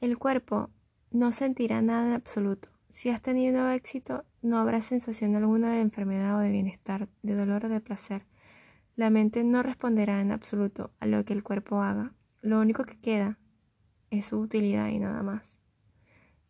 El 0.00 0.18
cuerpo 0.18 0.70
no 1.10 1.32
sentirá 1.32 1.82
nada 1.82 2.08
en 2.08 2.12
absoluto. 2.14 2.70
Si 2.92 3.08
has 3.08 3.22
tenido 3.22 3.70
éxito, 3.70 4.26
no 4.42 4.58
habrá 4.58 4.82
sensación 4.82 5.34
alguna 5.34 5.72
de 5.72 5.80
enfermedad 5.80 6.36
o 6.36 6.40
de 6.40 6.50
bienestar, 6.50 7.08
de 7.22 7.34
dolor 7.34 7.64
o 7.64 7.68
de 7.70 7.80
placer. 7.80 8.26
La 8.96 9.08
mente 9.08 9.44
no 9.44 9.62
responderá 9.62 10.20
en 10.20 10.30
absoluto 10.30 10.92
a 11.00 11.06
lo 11.06 11.24
que 11.24 11.32
el 11.32 11.42
cuerpo 11.42 11.80
haga, 11.80 12.12
lo 12.42 12.60
único 12.60 12.84
que 12.84 13.00
queda 13.00 13.38
es 14.10 14.26
su 14.26 14.38
utilidad 14.38 14.88
y 14.88 14.98
nada 14.98 15.22
más. 15.22 15.58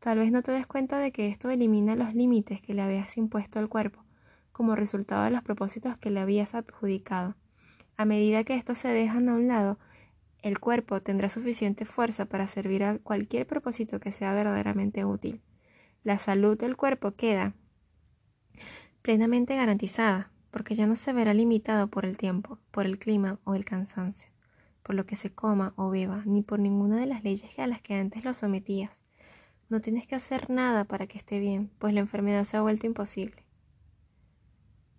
Tal 0.01 0.19
vez 0.19 0.33
no 0.33 0.43
te 0.43 0.51
des 0.51 0.67
cuenta 0.67 0.99
de 0.99 1.13
que 1.13 1.29
esto 1.29 1.49
elimina 1.49 1.95
los 1.95 2.13
límites 2.13 2.61
que 2.61 2.75
le 2.75 2.83
habías 2.83 3.17
impuesto 3.17 3.61
al 3.61 3.69
cuerpo, 3.69 4.05
como 4.51 4.75
resultado 4.75 5.23
de 5.23 5.31
los 5.31 5.43
propósitos 5.43 5.97
que 5.97 6.11
le 6.11 6.19
habías 6.19 6.57
adjudicado. 6.57 7.37
A 7.97 8.05
medida 8.05 8.43
que 8.43 8.57
estos 8.57 8.81
se 8.81 8.89
dejan 8.89 9.29
a 9.29 9.35
un 9.35 9.47
lado, 9.47 9.79
el 10.43 10.59
cuerpo 10.59 11.01
tendrá 11.03 11.29
suficiente 11.29 11.85
fuerza 11.85 12.25
para 12.25 12.49
servir 12.49 12.83
a 12.83 12.99
cualquier 12.99 13.47
propósito 13.47 14.01
que 14.01 14.11
sea 14.11 14.35
verdaderamente 14.35 15.05
útil. 15.05 15.41
La 16.05 16.19
salud 16.19 16.59
del 16.59 16.77
cuerpo 16.77 17.13
queda 17.13 17.55
plenamente 19.03 19.57
garantizada, 19.57 20.31
porque 20.51 20.75
ya 20.75 20.87
no 20.87 20.97
se 20.97 21.13
verá 21.13 21.35
limitado 21.35 21.89
por 21.89 22.05
el 22.05 22.17
tiempo, 22.17 22.59
por 22.71 22.87
el 22.87 22.99
clima 22.99 23.41
o 23.45 23.55
el 23.55 23.65
cansancio 23.65 24.33
por 24.83 24.95
lo 24.95 25.07
que 25.07 25.17
se 25.17 25.33
coma 25.33 25.75
o 25.77 25.91
beba, 25.91 26.23
ni 26.27 26.43
por 26.43 26.59
ninguna 26.59 26.97
de 26.97 27.07
las 27.07 27.23
leyes 27.23 27.59
a 27.59 27.67
las 27.67 27.81
que 27.81 27.95
antes 27.95 28.25
lo 28.25 28.35
sometías. 28.35 29.03
No 29.69 29.81
tienes 29.81 30.07
que 30.07 30.15
hacer 30.15 30.51
nada 30.51 30.85
para 30.85 31.07
que 31.07 31.19
esté 31.19 31.39
bien, 31.39 31.71
pues 31.79 31.95
la 31.95 32.01
enfermedad 32.01 32.45
se 32.45 32.57
ha 32.57 32.63
vuelto 32.63 32.87
imposible. 32.87 33.45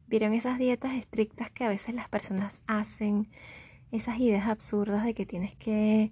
¿Vieron 0.08 0.34
esas 0.34 0.58
dietas 0.58 0.94
estrictas 0.94 1.52
que 1.52 1.66
a 1.66 1.70
veces 1.70 1.96
las 1.96 2.10
personas 2.10 2.62
hacen? 2.66 3.30
Esas 3.92 4.20
ideas 4.20 4.48
absurdas 4.48 5.04
de 5.04 5.14
que 5.14 5.26
tienes 5.26 5.56
que 5.56 6.12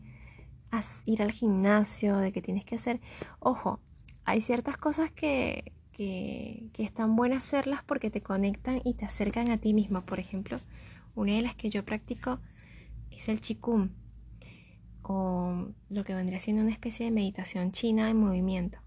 ir 1.05 1.21
al 1.21 1.31
gimnasio, 1.31 2.17
de 2.17 2.31
que 2.31 2.41
tienes 2.41 2.65
que 2.65 2.75
hacer... 2.75 2.99
Ojo, 3.39 3.79
hay 4.25 4.41
ciertas 4.41 4.77
cosas 4.77 5.11
que, 5.11 5.73
que, 5.93 6.71
están 6.77 7.15
buenas 7.15 7.45
hacerlas 7.45 7.83
porque 7.83 8.09
te 8.09 8.21
conectan 8.21 8.81
y 8.83 8.93
te 8.95 9.05
acercan 9.05 9.49
a 9.51 9.57
ti 9.57 9.73
mismo. 9.73 10.01
Por 10.01 10.19
ejemplo, 10.19 10.59
una 11.15 11.33
de 11.33 11.41
las 11.41 11.55
que 11.55 11.69
yo 11.69 11.85
practico 11.85 12.39
es 13.11 13.29
el 13.29 13.39
Qigong 13.39 13.91
o 15.03 15.67
lo 15.89 16.03
que 16.03 16.15
vendría 16.15 16.39
siendo 16.39 16.61
una 16.63 16.71
especie 16.71 17.05
de 17.05 17.11
meditación 17.11 17.71
china 17.71 18.09
en 18.09 18.17
movimiento. 18.17 18.79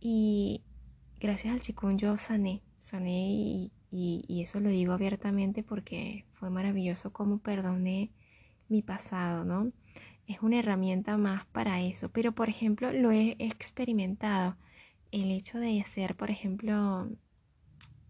Y 0.00 0.62
gracias 1.20 1.54
al 1.54 1.60
Qigong 1.60 1.96
yo 1.96 2.16
sané, 2.16 2.62
sané 2.80 3.28
y, 3.30 3.72
eso 4.28 4.60
lo 4.60 4.68
digo 4.68 4.92
abiertamente 4.92 5.62
porque 5.62 6.26
fue 6.34 6.50
maravilloso 6.50 7.12
como 7.14 7.38
perdoné 7.38 8.10
mi 8.68 8.82
pasado, 8.82 9.44
¿no? 9.44 9.72
Es 10.26 10.42
una 10.42 10.58
herramienta 10.58 11.16
más 11.16 11.46
para 11.46 11.80
eso, 11.80 12.08
pero 12.10 12.32
por 12.32 12.48
ejemplo 12.48 12.92
lo 12.92 13.12
he 13.12 13.36
experimentado. 13.38 14.56
El 15.12 15.30
hecho 15.30 15.58
de 15.58 15.80
hacer, 15.80 16.16
por 16.16 16.30
ejemplo, 16.30 17.08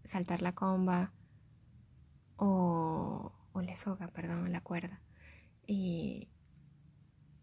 saltar 0.03 0.41
la 0.41 0.53
comba 0.53 1.13
o, 2.37 3.33
o 3.53 3.61
la 3.61 3.75
soga, 3.75 4.07
perdón, 4.07 4.51
la 4.51 4.61
cuerda 4.61 5.01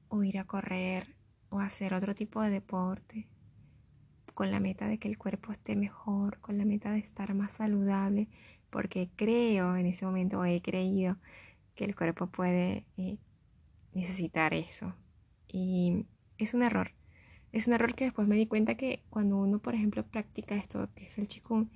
o 0.09 0.23
ir 0.23 0.39
a 0.39 0.45
correr 0.45 1.17
o 1.51 1.61
hacer 1.61 1.95
otro 1.95 2.15
tipo 2.15 2.41
de 2.41 2.51
deporte 2.51 3.27
con 4.35 4.51
la 4.51 4.61
meta 4.61 4.89
de 4.89 4.99
que 4.99 5.09
el 5.09 5.19
cuerpo 5.19 5.53
esté 5.53 5.77
mejor, 5.77 6.41
con 6.41 6.59
la 6.59 6.65
meta 6.65 6.93
de 6.93 6.99
estar 6.99 7.35
más 7.35 7.53
saludable, 7.53 8.29
porque 8.71 9.09
creo 9.15 9.77
en 9.77 9.87
ese 9.87 10.07
momento 10.07 10.41
o 10.41 10.45
he 10.45 10.61
creído 10.61 11.17
que 11.77 11.85
el 11.85 11.95
cuerpo 11.95 12.27
puede 12.27 12.85
eh, 12.97 13.19
necesitar 13.95 14.55
eso. 14.55 14.95
Y 15.49 16.07
es 16.39 16.55
un 16.55 16.63
error. 16.63 16.93
Es 17.53 17.69
un 17.69 17.75
error 17.75 17.95
que 17.95 18.05
después 18.05 18.27
me 18.27 18.37
di 18.37 18.47
cuenta 18.47 18.75
que 18.75 19.05
cuando 19.11 19.37
uno, 19.37 19.61
por 19.61 19.75
ejemplo, 19.75 20.05
practica 20.05 20.57
esto, 20.57 20.89
que 20.95 21.07
es 21.07 21.19
el 21.19 21.29
chikung, 21.29 21.69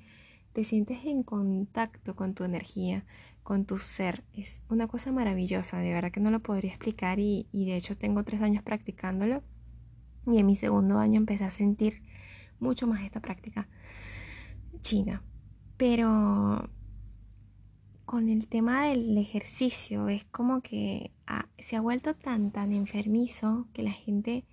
te 0.53 0.65
sientes 0.65 1.05
en 1.05 1.23
contacto 1.23 2.17
con 2.17 2.35
tu 2.35 2.43
energía, 2.45 3.05
con 3.43 3.65
tu 3.65 3.79
ser. 3.79 4.25
Es 4.35 4.61
una 4.69 4.89
cosa 4.89 5.13
maravillosa, 5.13 5.79
de 5.79 5.93
verdad 5.93 6.11
que 6.11 6.21
no 6.21 6.31
lo 6.31 6.41
podría 6.41 6.71
explicar 6.71 7.19
y, 7.21 7.47
de 7.53 7.77
hecho 7.77 7.97
tengo 7.97 8.25
tres 8.25 8.43
años 8.43 8.63
practicándolo 8.63 9.43
y 10.27 10.39
en 10.39 10.47
mi 10.47 10.57
segundo 10.57 10.99
año 10.99 11.17
empecé 11.17 11.45
a 11.45 11.51
sentir 11.51 12.03
mucho 12.59 12.87
más 12.87 13.03
esta 13.03 13.21
práctica 13.21 13.69
china. 14.81 15.23
Pero 15.77 16.69
con 18.05 18.29
el 18.29 18.49
tema 18.49 18.87
del 18.87 19.17
ejercicio 19.17 20.09
es 20.09 20.25
como 20.25 20.61
que 20.61 21.13
se 21.59 21.77
ha 21.77 21.81
vuelto 21.81 22.15
tan 22.15 22.51
tan 22.51 22.73
enfermizo 22.73 23.67
que 23.73 23.83
la 23.83 23.93
gente 23.93 24.45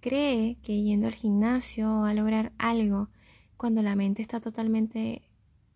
cree 0.00 0.56
que 0.62 0.82
yendo 0.82 1.06
al 1.06 1.14
gimnasio 1.14 2.00
va 2.00 2.10
a 2.10 2.14
lograr 2.14 2.52
algo 2.58 3.08
cuando 3.56 3.82
la 3.82 3.96
mente 3.96 4.22
está 4.22 4.40
totalmente 4.40 5.22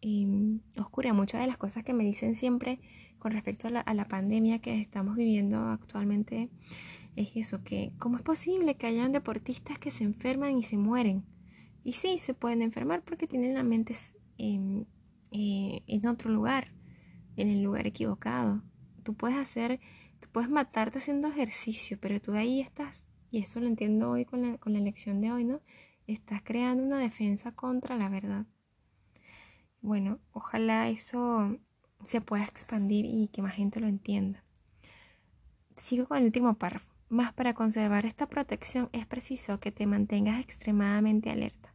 Em, 0.01 0.61
oscura. 0.79 1.13
Muchas 1.13 1.41
de 1.41 1.49
las 1.49 1.57
cosas 1.57 1.83
que 1.83 1.93
me 1.93 2.05
dicen 2.05 2.37
siempre 2.37 2.79
con 3.19 3.33
respecto 3.33 3.67
a 3.67 3.71
la, 3.71 3.81
a 3.81 3.95
la, 3.95 4.07
pandemia 4.07 4.61
que 4.61 4.81
estamos 4.81 5.17
viviendo 5.17 5.59
actualmente 5.59 6.51
es 7.17 7.31
eso, 7.35 7.65
que 7.65 7.93
cómo 7.99 8.17
es 8.17 8.23
posible 8.23 8.77
que 8.77 8.87
hayan 8.87 9.11
deportistas 9.11 9.77
que 9.81 9.91
se 9.91 10.05
enferman 10.05 10.57
y 10.57 10.63
se 10.63 10.77
mueren. 10.77 11.25
Y 11.83 11.95
sí, 11.95 12.19
se 12.19 12.33
pueden 12.33 12.63
enfermar 12.63 13.03
porque 13.03 13.27
tienen 13.27 13.55
la 13.55 13.65
mente 13.65 13.97
en, 14.37 14.87
eh, 15.33 15.83
en 15.89 16.07
otro 16.07 16.31
lugar, 16.31 16.73
en 17.37 17.49
el 17.49 17.63
lugar 17.63 17.89
equivocado. 17.89 18.63
Tú 19.03 19.15
puedes 19.15 19.37
hacer, 19.37 19.81
tú 20.21 20.29
puedes 20.33 20.51
matarte 20.51 20.99
haciendo 20.99 21.29
ejercicio, 21.29 21.99
pero 22.01 22.21
tú 22.21 22.35
ahí 22.35 22.61
estás, 22.61 23.07
y 23.31 23.41
eso 23.41 23.61
lo 23.61 23.67
entiendo 23.67 24.11
hoy 24.11 24.25
con 24.25 24.43
la, 24.43 24.59
con 24.59 24.73
la 24.73 24.81
lección 24.81 25.21
de 25.21 25.33
hoy, 25.33 25.45
¿no? 25.45 25.61
Estás 26.07 26.43
creando 26.43 26.83
una 26.83 26.99
defensa 26.99 27.53
contra 27.53 27.97
la 27.97 28.09
verdad. 28.09 28.47
Bueno, 29.81 30.19
ojalá 30.33 30.89
eso 30.89 31.59
se 32.03 32.21
pueda 32.21 32.45
expandir 32.45 33.05
y 33.05 33.29
que 33.29 33.43
más 33.43 33.55
gente 33.55 33.81
lo 33.81 33.87
entienda. 33.87 34.43
Sigo 35.77 36.07
con 36.07 36.19
el 36.19 36.25
último 36.25 36.55
párrafo. 36.55 36.93
Más 37.09 37.33
para 37.33 37.55
conservar 37.55 38.05
esta 38.05 38.27
protección 38.27 38.91
es 38.93 39.07
preciso 39.07 39.59
que 39.61 39.73
te 39.73 39.87
mantengas 39.87 40.41
extremadamente 40.41 41.31
alerta. 41.31 41.73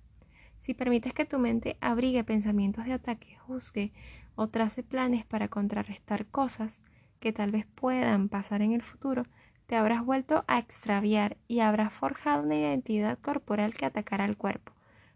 Si 0.60 0.73
permites 0.73 1.13
que 1.13 1.25
tu 1.25 1.39
mente 1.39 1.77
abrigue 1.82 2.23
pensamientos 2.23 2.86
de 2.86 2.93
ataque, 2.93 3.38
juzgue 3.39 3.91
o 4.36 4.47
trace 4.47 4.84
planes 4.84 5.25
para 5.25 5.47
contrarrestar 5.47 6.27
cosas 6.27 6.79
que 7.23 7.31
tal 7.31 7.51
vez 7.51 7.65
puedan 7.73 8.27
pasar 8.27 8.62
en 8.62 8.73
el 8.73 8.81
futuro, 8.81 9.23
te 9.65 9.77
habrás 9.77 10.03
vuelto 10.03 10.43
a 10.45 10.59
extraviar 10.59 11.38
y 11.47 11.62
habrás 11.62 11.93
forjado 11.93 12.43
una 12.43 12.57
identidad 12.57 13.17
corporal 13.17 13.73
que 13.75 13.86
atacará 13.86 14.25
al 14.25 14.36
cuerpo, 14.36 14.73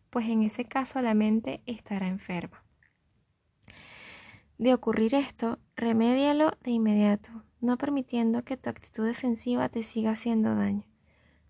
pues 0.10 0.26
en 0.30 0.42
ese 0.42 0.64
caso 0.64 1.02
la 1.02 1.14
mente 1.14 1.62
estará 1.66 2.08
enferma. 2.08 2.64
De 4.58 4.74
ocurrir 4.74 5.16
esto, 5.16 5.60
remédialo 5.76 6.54
de 6.64 6.72
inmediato, 6.72 7.44
no 7.60 7.78
permitiendo 7.78 8.46
que 8.46 8.56
tu 8.56 8.70
actitud 8.70 9.06
defensiva 9.06 9.68
te 9.68 9.84
siga 9.84 10.12
haciendo 10.12 10.56
daño. 10.56 10.86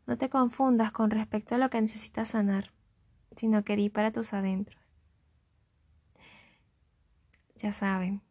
No 0.08 0.18
te 0.18 0.28
confundas 0.28 0.92
con 0.92 1.12
respecto 1.12 1.54
a 1.54 1.60
lo 1.60 1.70
que 1.70 1.80
necesitas 1.80 2.30
sanar, 2.30 2.74
sino 3.36 3.64
que 3.64 3.76
di 3.76 3.90
para 3.90 4.12
tus 4.12 4.34
adentros. 4.34 4.82
Ya 7.58 7.72
saben, 7.72 8.24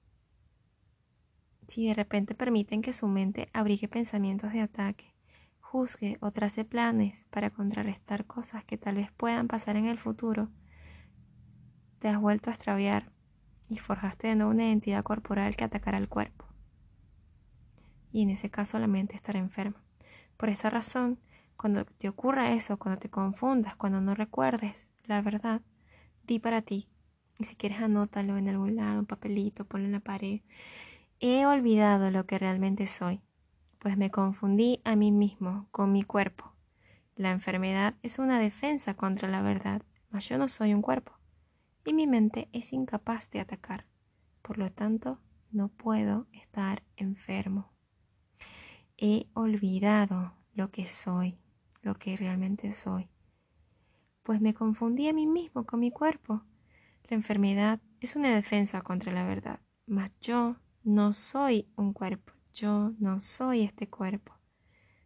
si 1.68 1.86
de 1.86 1.94
repente 1.94 2.34
permiten 2.34 2.82
que 2.82 2.92
su 2.92 3.08
mente 3.08 3.48
abrigue 3.52 3.88
pensamientos 3.88 4.52
de 4.52 4.60
ataque, 4.60 5.14
juzgue 5.60 6.16
o 6.20 6.30
trace 6.30 6.64
planes 6.64 7.14
para 7.30 7.50
contrarrestar 7.50 8.24
cosas 8.24 8.64
que 8.64 8.78
tal 8.78 8.96
vez 8.96 9.10
puedan 9.12 9.48
pasar 9.48 9.76
en 9.76 9.86
el 9.86 9.98
futuro, 9.98 10.48
te 11.98 12.08
has 12.08 12.20
vuelto 12.20 12.50
a 12.50 12.52
extraviar 12.52 13.10
y 13.68 13.78
forjaste 13.78 14.28
de 14.28 14.36
nuevo 14.36 14.52
una 14.52 14.66
identidad 14.66 15.02
corporal 15.02 15.56
que 15.56 15.64
atacará 15.64 15.98
al 15.98 16.08
cuerpo. 16.08 16.46
Y 18.12 18.22
en 18.22 18.30
ese 18.30 18.50
caso 18.50 18.78
la 18.78 18.86
mente 18.86 19.16
estará 19.16 19.38
enferma. 19.38 19.82
Por 20.36 20.48
esa 20.48 20.70
razón, 20.70 21.18
cuando 21.56 21.84
te 21.84 22.08
ocurra 22.08 22.52
eso, 22.52 22.78
cuando 22.78 23.00
te 23.00 23.10
confundas, 23.10 23.76
cuando 23.76 24.00
no 24.00 24.14
recuerdes 24.14 24.86
la 25.04 25.22
verdad, 25.22 25.62
di 26.24 26.38
para 26.38 26.62
ti. 26.62 26.88
Y 27.38 27.44
si 27.44 27.56
quieres 27.56 27.80
anótalo 27.80 28.36
en 28.36 28.48
algún 28.48 28.76
lado, 28.76 28.98
un 28.98 29.06
papelito, 29.06 29.64
ponlo 29.64 29.86
en 29.86 29.92
la 29.92 30.00
pared. 30.00 30.40
He 31.20 31.46
olvidado 31.46 32.10
lo 32.10 32.26
que 32.26 32.38
realmente 32.38 32.86
soy, 32.86 33.22
pues 33.78 33.96
me 33.96 34.10
confundí 34.10 34.80
a 34.84 34.96
mí 34.96 35.12
mismo 35.12 35.66
con 35.70 35.92
mi 35.92 36.02
cuerpo. 36.02 36.52
La 37.14 37.30
enfermedad 37.30 37.94
es 38.02 38.18
una 38.18 38.38
defensa 38.38 38.94
contra 38.94 39.28
la 39.28 39.40
verdad, 39.40 39.82
mas 40.10 40.28
yo 40.28 40.36
no 40.36 40.48
soy 40.48 40.74
un 40.74 40.82
cuerpo 40.82 41.16
y 41.86 41.94
mi 41.94 42.06
mente 42.06 42.48
es 42.52 42.72
incapaz 42.72 43.30
de 43.30 43.40
atacar. 43.40 43.86
Por 44.42 44.58
lo 44.58 44.70
tanto, 44.70 45.20
no 45.50 45.68
puedo 45.68 46.26
estar 46.32 46.82
enfermo. 46.96 47.72
He 48.98 49.28
olvidado 49.34 50.34
lo 50.52 50.70
que 50.70 50.84
soy, 50.84 51.38
lo 51.82 51.94
que 51.94 52.16
realmente 52.16 52.72
soy. 52.72 53.08
Pues 54.22 54.40
me 54.40 54.52
confundí 54.52 55.08
a 55.08 55.12
mí 55.12 55.26
mismo 55.26 55.64
con 55.64 55.80
mi 55.80 55.90
cuerpo. 55.90 56.42
La 57.04 57.14
enfermedad 57.16 57.80
es 58.00 58.16
una 58.16 58.34
defensa 58.34 58.82
contra 58.82 59.12
la 59.12 59.24
verdad, 59.26 59.60
mas 59.86 60.10
yo 60.20 60.56
no 60.86 61.12
soy 61.12 61.66
un 61.74 61.92
cuerpo, 61.92 62.32
yo 62.54 62.92
no 63.00 63.20
soy 63.20 63.62
este 63.62 63.88
cuerpo. 63.88 64.32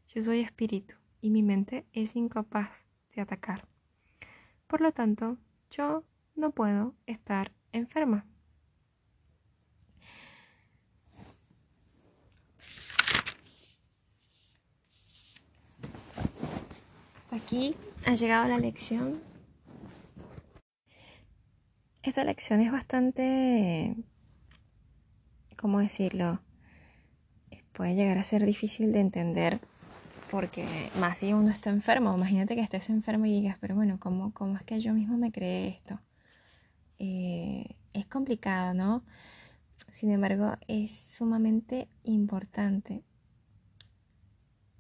Yo 0.09 0.23
soy 0.23 0.41
espíritu 0.41 0.95
y 1.23 1.31
mi 1.31 1.43
mente 1.43 1.87
es 1.95 2.17
incapaz 2.17 2.85
de 3.15 3.23
atacar. 3.23 3.67
Por 4.67 4.83
lo 4.83 4.93
tanto, 4.93 5.39
yo 5.71 6.05
no 6.35 6.51
puedo 6.51 6.95
estar 7.07 7.53
enferma. 7.73 8.27
Aquí 17.31 17.75
ha 18.05 18.15
llegado 18.15 18.49
la 18.49 18.59
lección. 18.59 19.23
Esta 22.03 22.23
lección 22.25 22.61
es 22.61 22.71
bastante, 22.71 23.97
¿cómo 25.61 25.81
decirlo? 25.81 26.41
Puede 27.73 27.95
llegar 27.95 28.17
a 28.17 28.23
ser 28.23 28.47
difícil 28.47 28.93
de 28.93 29.01
entender 29.01 29.61
porque 30.31 30.67
más 30.99 31.19
si 31.19 31.33
uno 31.33 31.51
está 31.51 31.71
enfermo, 31.71 32.15
imagínate 32.15 32.55
que 32.55 32.63
estés 32.63 32.89
enfermo 32.89 33.27
y 33.27 33.33
digas, 33.33 33.59
pero 33.61 33.75
bueno, 33.75 33.99
¿cómo, 34.01 34.33
cómo 34.33 34.57
es 34.57 34.63
que 34.63 34.81
yo 34.81 34.95
mismo 34.95 35.19
me 35.19 35.33
creé 35.33 35.69
esto? 35.69 36.01
Eh, 36.99 37.77
es 37.93 38.07
complicado, 38.07 38.73
¿no? 38.73 39.03
Sin 39.91 40.11
embargo, 40.13 40.57
es 40.69 40.93
sumamente 40.93 41.89
importante 42.05 43.03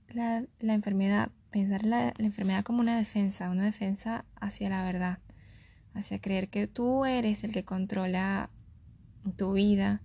la, 0.09 0.45
la 0.61 0.75
enfermedad 0.75 1.31
pensar 1.51 1.85
la 1.85 2.14
enfermedad 2.19 2.62
como 2.62 2.81
una 2.81 2.97
defensa, 2.97 3.51
una 3.51 3.64
defensa 3.64 4.25
hacia 4.37 4.71
la 4.71 4.85
verdad, 4.85 5.19
hacia 5.95 6.21
creer 6.21 6.49
que 6.49 6.69
tú 6.69 7.05
eres 7.05 7.45
el 7.45 7.53
que 7.53 7.64
controla 7.64 8.51
tu 9.37 9.55
vida 9.55 10.01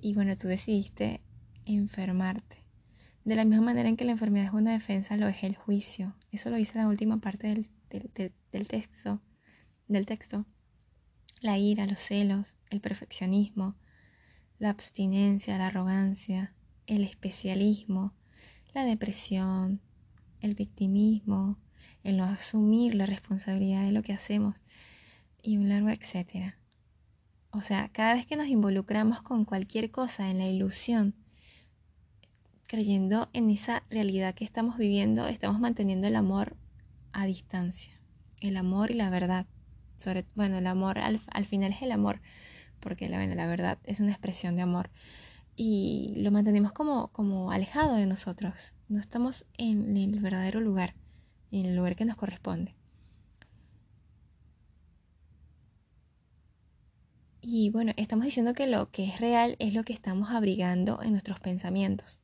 y 0.00 0.14
bueno, 0.14 0.36
tú 0.36 0.48
decidiste 0.48 1.20
enfermarte. 1.64 2.64
De 3.24 3.36
la 3.36 3.44
misma 3.44 3.66
manera 3.66 3.88
en 3.88 3.96
que 3.96 4.04
la 4.04 4.12
enfermedad 4.12 4.46
es 4.46 4.52
una 4.52 4.72
defensa, 4.72 5.16
lo 5.16 5.28
es 5.28 5.42
el 5.42 5.54
juicio. 5.54 6.14
Eso 6.32 6.50
lo 6.50 6.56
dice 6.56 6.78
la 6.78 6.88
última 6.88 7.18
parte 7.18 7.48
del, 7.48 7.66
del, 7.90 8.68
texto, 8.68 9.20
del 9.88 10.06
texto. 10.06 10.46
La 11.40 11.58
ira, 11.58 11.86
los 11.86 11.98
celos, 11.98 12.54
el 12.70 12.80
perfeccionismo, 12.80 13.76
la 14.58 14.70
abstinencia, 14.70 15.58
la 15.58 15.68
arrogancia, 15.68 16.54
el 16.86 17.04
especialismo, 17.04 18.14
la 18.72 18.84
depresión, 18.84 19.80
el 20.40 20.54
victimismo, 20.54 21.58
el 22.02 22.16
no 22.16 22.24
asumir 22.24 22.94
la 22.94 23.06
responsabilidad 23.06 23.84
de 23.84 23.92
lo 23.92 24.02
que 24.02 24.12
hacemos 24.12 24.56
y 25.42 25.58
un 25.58 25.68
largo 25.68 25.90
etcétera. 25.90 26.59
O 27.52 27.62
sea, 27.62 27.88
cada 27.88 28.14
vez 28.14 28.26
que 28.26 28.36
nos 28.36 28.46
involucramos 28.46 29.22
con 29.22 29.44
cualquier 29.44 29.90
cosa 29.90 30.30
en 30.30 30.38
la 30.38 30.46
ilusión, 30.46 31.14
creyendo 32.68 33.28
en 33.32 33.50
esa 33.50 33.82
realidad 33.90 34.34
que 34.34 34.44
estamos 34.44 34.76
viviendo, 34.78 35.26
estamos 35.26 35.58
manteniendo 35.58 36.06
el 36.06 36.14
amor 36.14 36.56
a 37.12 37.26
distancia. 37.26 37.92
El 38.40 38.56
amor 38.56 38.92
y 38.92 38.94
la 38.94 39.10
verdad. 39.10 39.46
Bueno, 40.34 40.58
el 40.58 40.66
amor 40.66 40.98
al, 40.98 41.20
final 41.44 41.72
es 41.72 41.82
el 41.82 41.92
amor, 41.92 42.20
porque 42.78 43.08
la, 43.08 43.26
la 43.26 43.46
verdad 43.46 43.78
es 43.84 44.00
una 44.00 44.12
expresión 44.12 44.56
de 44.56 44.62
amor 44.62 44.90
y 45.56 46.14
lo 46.16 46.30
mantenemos 46.30 46.72
como, 46.72 47.08
como 47.08 47.50
alejado 47.50 47.96
de 47.96 48.06
nosotros. 48.06 48.74
No 48.88 48.98
estamos 48.98 49.44
en 49.58 49.96
el 49.96 50.18
verdadero 50.20 50.60
lugar, 50.60 50.94
en 51.50 51.66
el 51.66 51.76
lugar 51.76 51.96
que 51.96 52.06
nos 52.06 52.16
corresponde. 52.16 52.74
Y 57.40 57.70
bueno, 57.70 57.92
estamos 57.96 58.24
diciendo 58.24 58.54
que 58.54 58.66
lo 58.66 58.90
que 58.90 59.04
es 59.04 59.20
real 59.20 59.56
es 59.58 59.74
lo 59.74 59.82
que 59.82 59.92
estamos 59.92 60.30
abrigando 60.30 61.02
en 61.02 61.12
nuestros 61.12 61.40
pensamientos. 61.40 62.20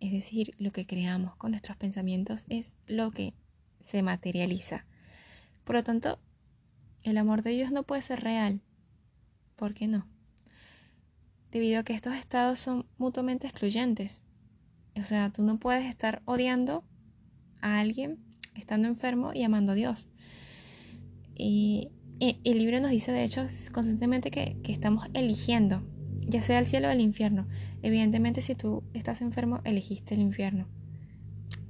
Es 0.00 0.12
decir, 0.12 0.54
lo 0.58 0.72
que 0.72 0.86
creamos 0.86 1.36
con 1.36 1.52
nuestros 1.52 1.76
pensamientos 1.76 2.44
es 2.48 2.74
lo 2.86 3.10
que 3.10 3.34
se 3.80 4.02
materializa. 4.02 4.86
Por 5.64 5.76
lo 5.76 5.84
tanto, 5.84 6.18
el 7.02 7.16
amor 7.16 7.42
de 7.42 7.50
Dios 7.50 7.70
no 7.70 7.84
puede 7.84 8.02
ser 8.02 8.20
real. 8.20 8.60
¿Por 9.56 9.74
qué 9.74 9.86
no? 9.86 10.06
debido 11.50 11.80
a 11.80 11.82
que 11.82 11.94
estos 11.94 12.14
estados 12.14 12.58
son 12.58 12.86
mutuamente 12.98 13.46
excluyentes. 13.46 14.22
O 14.96 15.04
sea, 15.04 15.30
tú 15.30 15.42
no 15.42 15.58
puedes 15.58 15.86
estar 15.86 16.22
odiando 16.24 16.84
a 17.60 17.80
alguien 17.80 18.18
estando 18.54 18.88
enfermo 18.88 19.32
y 19.32 19.44
amando 19.44 19.72
a 19.72 19.74
Dios. 19.74 20.08
Y, 21.34 21.90
el 22.20 22.58
libro 22.58 22.80
nos 22.80 22.90
dice, 22.90 23.12
de 23.12 23.22
hecho, 23.22 23.46
constantemente 23.72 24.30
que, 24.30 24.56
estamos 24.64 25.06
eligiendo, 25.14 25.82
ya 26.26 26.40
sea 26.40 26.58
el 26.58 26.66
cielo 26.66 26.88
o 26.88 26.90
el 26.90 27.00
infierno. 27.00 27.46
Evidentemente, 27.82 28.40
si 28.40 28.54
tú 28.54 28.82
estás 28.92 29.20
enfermo, 29.20 29.60
elegiste 29.64 30.14
el 30.14 30.20
infierno. 30.20 30.66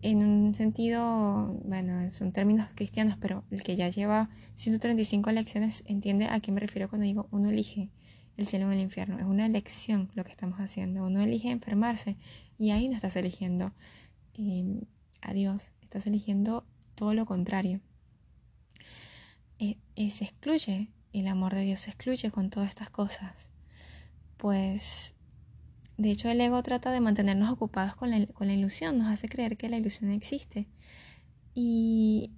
En 0.00 0.18
un 0.18 0.54
sentido, 0.54 1.58
bueno, 1.64 2.10
son 2.10 2.32
términos 2.32 2.68
cristianos, 2.74 3.18
pero 3.20 3.44
el 3.50 3.62
que 3.62 3.76
ya 3.76 3.88
lleva 3.88 4.30
135 4.54 5.32
lecciones 5.32 5.84
entiende 5.86 6.26
a 6.26 6.40
qué 6.40 6.52
me 6.52 6.60
refiero 6.60 6.88
cuando 6.88 7.04
digo 7.04 7.26
uno 7.32 7.50
elige 7.50 7.90
el 8.36 8.46
cielo 8.46 8.68
o 8.68 8.70
el 8.70 8.78
infierno. 8.78 9.18
Es 9.18 9.26
una 9.26 9.44
elección 9.44 10.10
lo 10.14 10.24
que 10.24 10.30
estamos 10.30 10.60
haciendo. 10.60 11.04
Uno 11.04 11.20
elige 11.20 11.50
enfermarse 11.50 12.16
y 12.56 12.70
ahí 12.70 12.88
no 12.88 12.94
estás 12.94 13.16
eligiendo 13.16 13.72
em, 14.34 14.82
a 15.20 15.34
Dios, 15.34 15.72
estás 15.82 16.06
eligiendo 16.06 16.64
todo 16.94 17.12
lo 17.12 17.26
contrario. 17.26 17.80
E 19.58 20.10
se 20.10 20.24
excluye, 20.24 20.88
el 21.12 21.26
amor 21.26 21.54
de 21.54 21.62
Dios 21.62 21.80
se 21.80 21.90
excluye 21.90 22.30
con 22.30 22.50
todas 22.50 22.68
estas 22.68 22.90
cosas. 22.90 23.48
Pues, 24.36 25.14
de 25.96 26.10
hecho, 26.10 26.28
el 26.28 26.40
ego 26.40 26.62
trata 26.62 26.92
de 26.92 27.00
mantenernos 27.00 27.50
ocupados 27.50 27.94
con 27.96 28.10
la, 28.10 28.26
con 28.28 28.46
la 28.46 28.54
ilusión, 28.54 28.98
nos 28.98 29.08
hace 29.08 29.28
creer 29.28 29.56
que 29.56 29.68
la 29.68 29.78
ilusión 29.78 30.10
existe. 30.12 30.68
Y 31.54 32.30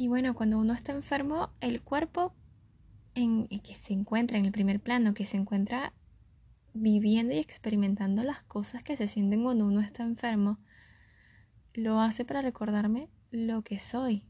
Y 0.00 0.08
bueno, 0.08 0.34
cuando 0.34 0.58
uno 0.58 0.72
está 0.72 0.92
enfermo, 0.92 1.50
el 1.60 1.82
cuerpo 1.82 2.32
en, 3.14 3.48
que 3.48 3.74
se 3.74 3.92
encuentra 3.92 4.38
en 4.38 4.46
el 4.46 4.50
primer 4.50 4.80
plano, 4.80 5.12
que 5.12 5.26
se 5.26 5.36
encuentra 5.36 5.92
viviendo 6.74 7.34
y 7.34 7.38
experimentando 7.38 8.22
las 8.22 8.42
cosas 8.42 8.82
que 8.82 8.96
se 8.96 9.08
sienten 9.08 9.42
cuando 9.42 9.66
uno 9.66 9.80
está 9.80 10.02
enfermo, 10.02 10.58
lo 11.74 12.00
hace 12.00 12.24
para 12.24 12.42
recordarme 12.42 13.08
lo 13.30 13.62
que 13.62 13.78
soy. 13.78 14.24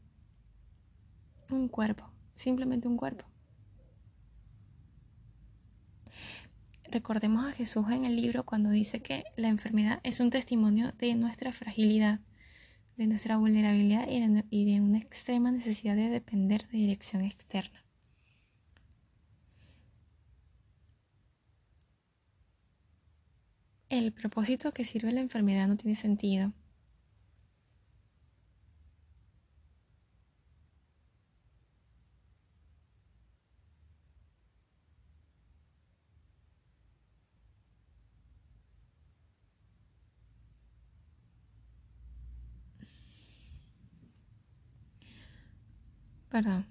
Un 1.49 1.67
cuerpo, 1.67 2.09
simplemente 2.35 2.87
un 2.87 2.97
cuerpo. 2.97 3.25
Recordemos 6.89 7.45
a 7.45 7.51
Jesús 7.51 7.89
en 7.89 8.05
el 8.05 8.15
libro 8.15 8.45
cuando 8.45 8.69
dice 8.69 9.01
que 9.01 9.23
la 9.37 9.47
enfermedad 9.47 9.99
es 10.03 10.19
un 10.19 10.29
testimonio 10.29 10.91
de 10.97 11.15
nuestra 11.15 11.51
fragilidad 11.51 12.19
de 13.01 13.07
nuestra 13.07 13.37
vulnerabilidad 13.37 14.07
y 14.07 14.65
de, 14.65 14.81
una 14.81 14.99
extrema 14.99 15.51
necesidad 15.51 15.95
de 15.95 16.09
depender 16.09 16.67
de 16.67 16.77
dirección 16.77 17.23
externa. 17.23 17.80
El 23.91 24.13
propósito 24.13 24.71
que 24.73 24.85
sirve 24.85 25.11
la 25.11 25.19
enfermedad 25.19 25.67
no 25.67 25.75
tiene 25.75 25.95
sentido. 25.95 26.53
Perdón. 46.29 46.65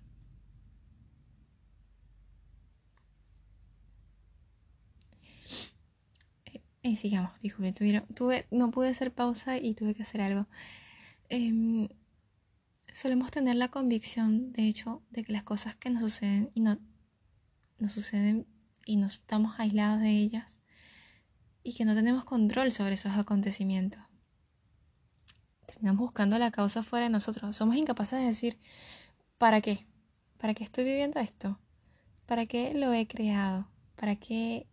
Eh, 6.83 6.97
sigamos, 6.97 7.39
disculpe, 7.41 8.47
no 8.51 8.71
pude 8.71 8.89
hacer 8.89 9.13
pausa 9.13 9.59
y 9.59 9.75
tuve 9.75 9.95
que 9.95 10.03
hacer 10.03 10.23
algo. 10.23 10.47
Em, 11.29 11.89
solemos 12.93 13.31
tener 13.31 13.57
la 13.57 13.69
convicción, 13.71 14.53
de 14.53 14.67
hecho, 14.67 15.03
de 15.11 15.25
que 15.25 15.33
las 15.33 15.43
cosas 15.43 15.75
que 15.77 15.91
nos 15.91 16.03
suceden 16.03 16.51
y 16.55 16.61
no 16.61 16.79
nos 17.79 17.93
suceden 17.93 18.47
y 18.85 18.97
no 18.97 19.07
estamos 19.07 19.59
aislados 19.59 20.01
de 20.01 20.11
ellas 20.11 20.61
y 21.63 21.75
que 21.75 21.85
no 21.85 21.95
tenemos 21.95 22.25
control 22.25 22.73
sobre 22.73 22.95
esos 22.95 23.13
acontecimientos. 23.13 24.03
terminamos 25.67 26.01
buscando 26.01 26.37
la 26.39 26.51
causa 26.51 26.83
fuera 26.83 27.05
de 27.05 27.11
nosotros. 27.11 27.57
Somos 27.57 27.77
incapaces 27.77 28.19
de 28.19 28.27
decir, 28.27 28.59
¿para 29.39 29.61
qué? 29.61 29.87
¿Para 30.39 30.53
qué 30.55 30.65
estoy 30.65 30.85
viviendo 30.85 31.21
esto? 31.21 31.59
¿Para 32.27 32.47
qué 32.47 32.75
lo 32.75 32.93
he 32.93 33.07
creado? 33.07 33.69
¿Para 33.97 34.17
qué 34.17 34.67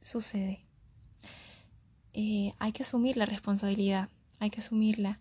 sucede? 0.00 0.63
Eh, 2.14 2.54
hay 2.58 2.72
que 2.72 2.84
asumir 2.84 3.16
la 3.16 3.26
responsabilidad, 3.26 4.08
hay 4.38 4.50
que 4.50 4.60
asumirla. 4.60 5.20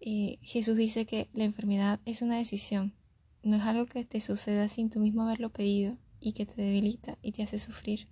Eh, 0.00 0.38
Jesús 0.42 0.76
dice 0.76 1.06
que 1.06 1.28
la 1.34 1.44
enfermedad 1.44 2.00
es 2.04 2.22
una 2.22 2.36
decisión, 2.36 2.94
no 3.42 3.56
es 3.56 3.62
algo 3.62 3.86
que 3.86 4.04
te 4.04 4.20
suceda 4.20 4.68
sin 4.68 4.90
tú 4.90 5.00
mismo 5.00 5.22
haberlo 5.22 5.50
pedido 5.50 5.98
y 6.20 6.32
que 6.32 6.46
te 6.46 6.62
debilita 6.62 7.18
y 7.20 7.32
te 7.32 7.42
hace 7.42 7.58
sufrir. 7.58 8.08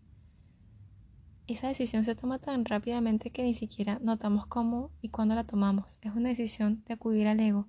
Esa 1.47 1.69
decisión 1.69 2.05
se 2.05 2.15
toma 2.15 2.39
tan 2.39 2.65
rápidamente 2.67 3.31
que 3.31 3.43
ni 3.43 3.55
siquiera 3.55 3.99
notamos 4.03 4.47
cómo 4.47 4.91
y 5.01 5.09
cuándo 5.09 5.35
la 5.35 5.45
tomamos. 5.45 5.99
Es 6.03 6.15
una 6.15 6.29
decisión 6.29 6.85
de 6.87 6.95
acudir 6.95 7.27
al 7.27 7.41
ego 7.41 7.67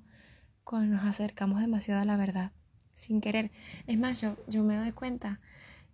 cuando 0.64 0.96
nos 0.96 1.06
acercamos 1.06 1.62
demasiado 1.62 2.02
a 2.02 2.06
la 2.06 2.18
verdad, 2.18 2.52
sin 2.94 3.22
querer. 3.22 3.52
Es 3.88 3.98
más, 3.98 4.22
yo, 4.22 4.36
yo 4.48 4.64
me 4.64 4.76
doy 4.76 4.92
cuenta 4.92 5.40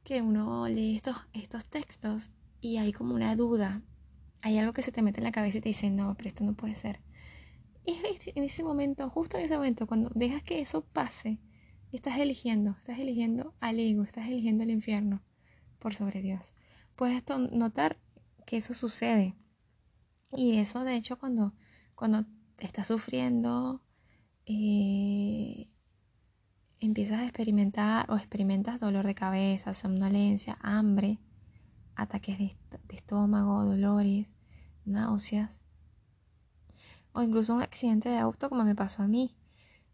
que 0.03 0.21
uno 0.21 0.67
lee 0.67 0.95
estos, 0.95 1.17
estos 1.33 1.65
textos 1.65 2.31
y 2.61 2.77
hay 2.77 2.91
como 2.91 3.13
una 3.13 3.35
duda. 3.35 3.81
Hay 4.41 4.57
algo 4.57 4.73
que 4.73 4.81
se 4.81 4.91
te 4.91 5.01
mete 5.01 5.19
en 5.19 5.25
la 5.25 5.31
cabeza 5.31 5.57
y 5.57 5.61
te 5.61 5.69
dice, 5.69 5.89
no, 5.89 6.15
pero 6.15 6.29
esto 6.29 6.43
no 6.43 6.53
puede 6.53 6.75
ser. 6.75 6.99
Y 7.85 7.97
en 8.35 8.43
ese 8.43 8.63
momento, 8.63 9.09
justo 9.09 9.37
en 9.37 9.45
ese 9.45 9.55
momento, 9.55 9.87
cuando 9.87 10.11
dejas 10.13 10.43
que 10.43 10.59
eso 10.59 10.85
pase, 10.85 11.39
Estás 11.91 12.19
eligiendo, 12.19 12.71
estás 12.71 12.99
eligiendo 12.99 13.55
al 13.59 13.79
ego, 13.79 14.03
estás 14.03 14.27
eligiendo 14.27 14.63
el 14.63 14.69
infierno 14.69 15.23
por 15.79 15.95
sobre 15.95 16.21
Dios. 16.21 16.53
Puedes 16.95 17.23
notar 17.51 17.97
que 18.45 18.57
eso 18.57 18.75
sucede. 18.75 19.35
Y 20.33 20.57
eso, 20.59 20.83
de 20.83 20.95
hecho, 20.95 21.17
cuando, 21.17 21.55
cuando 21.95 22.25
estás 22.59 22.87
sufriendo, 22.87 23.81
eh, 24.45 25.67
empiezas 26.79 27.21
a 27.21 27.23
experimentar 27.23 28.09
o 28.11 28.17
experimentas 28.17 28.79
dolor 28.79 29.07
de 29.07 29.15
cabeza, 29.15 29.73
somnolencia, 29.73 30.59
hambre, 30.61 31.17
ataques 31.95 32.37
de, 32.37 32.55
estómago, 32.89 33.63
dolores, 33.65 34.31
náuseas, 34.85 35.63
o 37.11 37.21
incluso 37.21 37.55
un 37.55 37.61
accidente 37.61 38.09
de 38.09 38.17
auto 38.19 38.49
como 38.49 38.63
me 38.63 38.75
pasó 38.75 39.03
a 39.03 39.07
mí. 39.07 39.35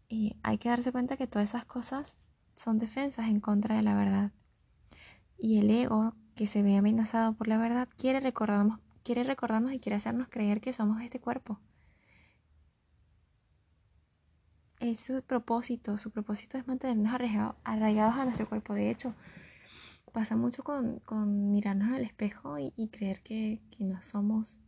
Y 0.08 0.36
hay 0.42 0.58
que 0.58 0.68
darse 0.68 0.92
cuenta 0.92 1.16
que 1.16 1.26
todas 1.26 1.48
esas 1.48 1.64
cosas 1.64 2.18
son 2.54 2.78
defensas 2.78 3.28
en 3.28 3.40
contra 3.40 3.76
de 3.76 3.82
la 3.82 3.94
verdad. 3.94 4.32
Y 5.38 5.58
el 5.58 5.70
ego, 5.70 6.14
que 6.34 6.46
se 6.46 6.62
ve 6.62 6.76
amenazado 6.76 7.34
por 7.34 7.48
la 7.48 7.58
verdad, 7.58 7.88
quiere 7.96 8.20
recordarnos, 8.20 8.80
quiere 9.02 9.24
recordarnos 9.24 9.72
y 9.72 9.80
quiere 9.80 9.96
hacernos 9.96 10.28
creer 10.28 10.60
que 10.60 10.72
somos 10.72 11.02
este 11.02 11.20
cuerpo. 11.20 11.60
Es 14.78 15.00
su 15.00 15.22
propósito, 15.22 15.96
su 15.96 16.10
propósito 16.10 16.58
es 16.58 16.66
mantenernos 16.66 17.14
arraigados, 17.64 18.16
a 18.16 18.24
nuestro 18.24 18.48
cuerpo. 18.48 18.74
De 18.74 18.90
hecho, 18.90 19.14
pasa 20.16 20.36
mucho 20.36 20.64
con, 20.64 21.50
mirarnos 21.52 21.92
al 21.92 22.02
espejo 22.02 22.56
y, 22.58 22.88
creer 22.88 23.20
que, 23.22 23.60
no 23.78 24.00
somos 24.02 24.58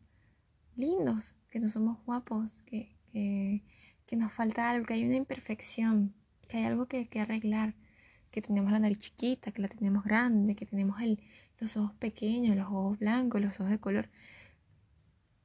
lindos, 0.77 1.35
que 1.51 1.59
no 1.59 1.69
somos 1.69 1.99
guapos, 2.05 2.63
que, 2.67 2.95
que 3.13 3.63
que 4.09 4.17
nos 4.17 4.33
falta 4.33 4.71
algo, 4.71 4.87
que 4.87 4.95
hay 4.95 5.05
una 5.05 5.17
imperfección, 5.17 6.15
que 6.49 6.57
hay 6.57 6.65
algo 6.65 6.87
que, 6.87 7.09
que 7.09 7.21
arreglar, 7.21 7.75
que 8.31 8.41
tenemos 8.41 8.73
la 8.73 8.79
nariz 8.79 8.99
chiquita, 9.01 9.53
que 9.53 9.61
la 9.61 9.69
tenemos 9.69 10.03
grande, 10.03 10.57
que 10.57 10.65
tenemos 10.65 10.99
el, 11.03 11.21
los 11.59 11.77
ojos 11.77 11.93
pequeños, 11.97 12.57
los 12.57 12.69
ojos 12.69 12.99
blancos, 12.99 13.43
los 13.43 13.61
ojos 13.61 13.71
de 13.71 13.79
color. 13.79 14.09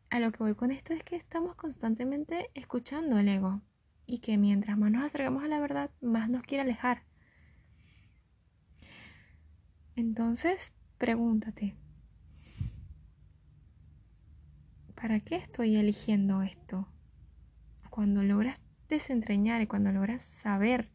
A 0.10 0.22
lo 0.22 0.32
que 0.32 0.38
voy 0.38 0.56
con 0.56 0.72
esto 0.72 0.94
es 0.94 1.04
que 1.04 1.18
estamos 1.18 1.56
constantemente 1.56 2.52
escuchando 2.54 3.20
el 3.20 3.28
ego 3.28 3.62
y 4.06 4.20
que 4.20 4.38
mientras 4.38 4.78
más 4.78 4.92
nos 4.92 5.04
acercamos 5.04 5.44
a 5.44 5.50
la 5.50 5.60
verdad, 5.60 5.92
más 6.00 6.30
nos 6.30 6.44
quiere 6.44 6.62
alejar. 6.62 7.04
Entonces, 9.96 10.74
pregúntate, 10.98 11.76
¿para 14.96 15.20
qué 15.20 15.36
estoy 15.36 15.76
eligiendo 15.76 16.42
esto? 16.42 16.88
cuando 17.94 18.24
logras 18.24 18.60
desentrañar 18.90 19.62
y 19.62 19.68
cuando 19.68 19.92
logras 19.92 20.24
saber 20.42 20.90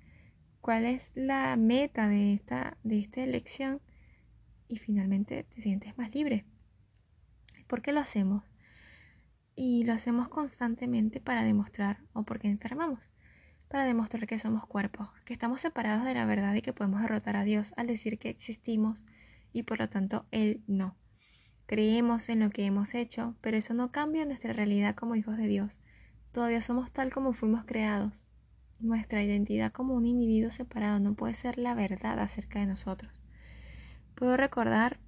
cuál 0.61 0.85
es 0.85 1.13
la 1.15 1.55
meta 1.55 2.09
de 2.09 2.35
esta, 2.35 2.77
de 2.83 2.99
esta 2.99 3.23
elección 3.23 3.81
y 4.67 4.79
finalmente 4.79 5.45
te 5.45 5.63
sientes 5.63 5.97
más 5.97 6.13
libre. 6.13 6.45
¿Por 7.69 7.83
qué 7.83 7.93
lo 7.93 8.01
hacemos? 8.01 8.43
Y 9.55 9.85
lo 9.85 9.93
hacemos 9.93 10.27
constantemente 10.27 11.21
para 11.21 11.45
demostrar, 11.45 12.01
o 12.15 12.25
porque 12.25 12.49
enfermamos, 12.49 13.09
para 13.69 13.85
demostrar 13.85 14.27
que 14.27 14.39
somos 14.39 14.67
cuerpos, 14.67 15.09
que 15.25 15.33
estamos 15.33 15.61
separados 15.61 16.05
de 16.05 16.15
la 16.15 16.27
verdad 16.27 16.55
y 16.55 16.63
que 16.63 16.73
podemos 16.73 17.03
derrotar 17.03 17.37
a 17.37 17.45
Dios 17.45 17.73
al 17.77 17.87
decir 17.87 18.19
que 18.19 18.31
existimos 18.31 19.05
y 19.53 19.63
por 19.63 19.79
lo 19.79 19.89
tanto 19.89 20.27
Él 20.31 20.63
no. 20.67 20.97
Creemos 21.67 22.31
en 22.31 22.41
lo 22.41 22.51
que 22.51 22.65
hemos 22.65 22.95
hecho, 22.95 23.35
pero 23.43 23.59
eso 23.59 23.75
no 23.75 23.93
cambia 23.93 24.25
nuestra 24.25 24.55
realidad 24.55 24.95
como 24.95 25.17
hijos 25.17 25.37
de 25.37 25.47
Dios. 25.47 25.79
Todavía 26.33 26.63
somos 26.63 26.93
tal 26.93 27.13
como 27.13 27.35
fuimos 27.35 27.65
creados. 27.65 28.27
Nuestra 28.81 29.23
identidad 29.23 29.73
como 29.73 29.95
un 29.95 30.07
individuo 30.07 30.51
separado 30.51 30.99
no 30.99 31.15
puede 31.15 31.35
ser 31.35 31.59
la 31.59 31.75
verdad 31.75 32.21
acerca 32.21 32.61
de 32.61 32.67
nosotros. 32.67 33.13
Puedo 34.15 34.37
recordar 34.37 34.99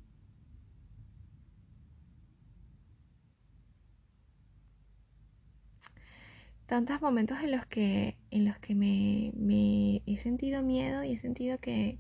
tantos 6.71 7.03
momentos 7.03 7.39
en 7.43 7.51
los 7.51 7.67
que, 7.67 8.17
en 8.31 8.45
los 8.45 8.57
que 8.61 8.75
me, 8.77 10.03
he 10.07 10.17
sentido 10.17 10.63
miedo 10.63 11.03
y 11.03 11.13
he 11.13 11.19
sentido 11.19 11.59
que, 11.59 11.99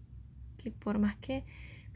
que 0.59 0.71
por 0.71 1.01
más 1.01 1.17
que, 1.17 1.45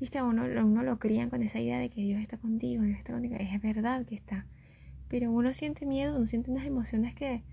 viste, 0.01 0.19
a 0.19 0.25
uno, 0.25 0.43
uno 0.43 0.83
lo 0.83 0.99
crían 0.99 1.31
con 1.31 1.43
esa 1.43 1.61
idea 1.61 1.79
de 1.79 1.89
que 1.89 2.03
Dios 2.03 2.21
está 2.21 2.37
contigo, 2.37 2.83
Dios 2.83 2.99
está 2.99 3.13
contigo, 3.13 3.37
es 3.39 3.63
verdad 3.63 4.05
que 4.05 4.17
está 4.17 4.47
pero 5.15 5.31
uno 5.31 5.53
siente 5.53 5.87
miedo, 5.87 6.17
uno 6.17 6.27
siente 6.27 6.51
unas 6.51 6.67
emociones 6.67 7.15
que, 7.15 7.45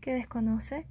que 0.00 0.12
desconoce 0.12 0.88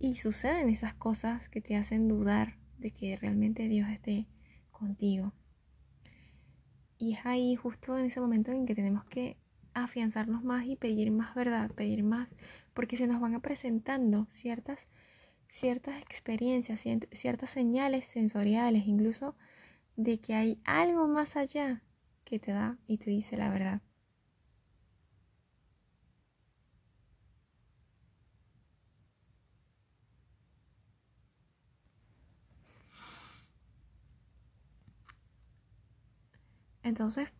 y 0.00 0.16
suceden 0.16 0.68
esas 0.68 0.94
cosas 0.94 1.48
que 1.48 1.60
te 1.60 1.76
hacen 1.76 2.08
dudar 2.08 2.56
de 2.78 2.90
que 2.90 3.14
realmente 3.14 3.68
Dios 3.68 3.88
esté 3.88 4.26
contigo. 4.72 5.32
Y 6.98 7.12
es 7.12 7.24
ahí 7.24 7.54
justo 7.54 7.96
en 7.96 8.06
ese 8.06 8.20
momento 8.20 8.50
en 8.50 8.66
que 8.66 8.74
tenemos 8.74 9.04
que 9.04 9.36
afianzarnos 9.74 10.42
más 10.44 10.66
y 10.66 10.76
pedir 10.76 11.10
más 11.10 11.34
verdad, 11.34 11.70
pedir 11.72 12.02
más, 12.02 12.28
porque 12.74 12.96
se 12.96 13.06
nos 13.06 13.20
van 13.20 13.40
presentando 13.40 14.26
ciertas, 14.30 14.86
ciertas 15.48 16.00
experiencias, 16.02 16.82
ciertas 17.12 17.50
señales 17.50 18.06
sensoriales, 18.06 18.86
incluso 18.86 19.36
de 19.96 20.20
que 20.20 20.34
hay 20.34 20.60
algo 20.64 21.08
más 21.08 21.36
allá 21.36 21.82
que 22.24 22.38
te 22.38 22.52
da 22.52 22.78
y 22.86 22.98
te 22.98 23.10
dice 23.10 23.36
la 23.36 23.50
verdad. 23.50 23.82
Entonces, 36.82 37.32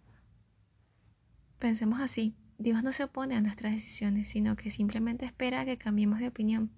pensemos 1.60 2.00
así. 2.00 2.34
Dios 2.58 2.82
no 2.82 2.90
se 2.92 3.04
opone 3.04 3.36
a 3.36 3.40
nuestras 3.40 3.72
decisiones, 3.72 4.28
sino 4.28 4.56
que 4.56 4.70
simplemente 4.70 5.24
espera 5.24 5.64
que 5.64 5.78
cambiemos 5.78 6.18
de 6.18 6.28
opinión. 6.28 6.72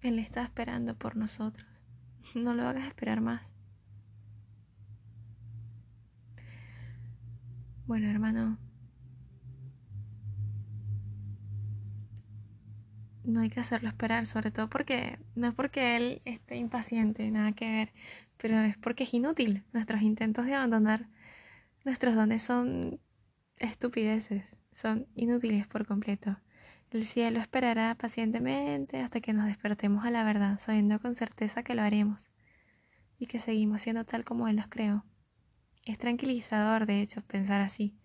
Él 0.00 0.18
está 0.18 0.42
esperando 0.42 0.96
por 0.96 1.16
nosotros. 1.16 1.66
No 2.34 2.54
lo 2.54 2.66
hagas 2.66 2.86
esperar 2.86 3.20
más. 3.20 3.42
Bueno, 7.86 8.08
hermano, 8.08 8.56
no 13.24 13.40
hay 13.40 13.50
que 13.50 13.60
hacerlo 13.60 13.90
esperar, 13.90 14.26
sobre 14.26 14.50
todo 14.50 14.70
porque 14.70 15.18
no 15.34 15.48
es 15.48 15.54
porque 15.54 15.96
él 15.96 16.22
esté 16.24 16.56
impaciente, 16.56 17.30
nada 17.30 17.52
que 17.52 17.70
ver, 17.70 17.92
pero 18.38 18.58
es 18.60 18.78
porque 18.78 19.04
es 19.04 19.12
inútil. 19.12 19.64
Nuestros 19.74 20.00
intentos 20.00 20.46
de 20.46 20.54
abandonar 20.54 21.08
nuestros 21.84 22.14
dones 22.14 22.42
son 22.42 23.00
estupideces, 23.56 24.44
son 24.72 25.06
inútiles 25.14 25.66
por 25.66 25.86
completo. 25.86 26.38
El 26.90 27.06
cielo 27.06 27.40
esperará 27.40 27.94
pacientemente 27.96 29.00
hasta 29.00 29.20
que 29.20 29.32
nos 29.32 29.46
despertemos 29.46 30.04
a 30.04 30.10
la 30.10 30.24
verdad, 30.24 30.58
sabiendo 30.58 31.00
con 31.00 31.14
certeza 31.14 31.62
que 31.62 31.74
lo 31.74 31.82
haremos 31.82 32.28
y 33.18 33.26
que 33.26 33.40
seguimos 33.40 33.82
siendo 33.82 34.04
tal 34.04 34.24
como 34.24 34.48
Él 34.48 34.56
nos 34.56 34.68
creó. 34.68 35.04
Es 35.84 35.98
tranquilizador, 35.98 36.86
de 36.86 37.00
hecho, 37.00 37.22
pensar 37.22 37.60
así. 37.60 37.96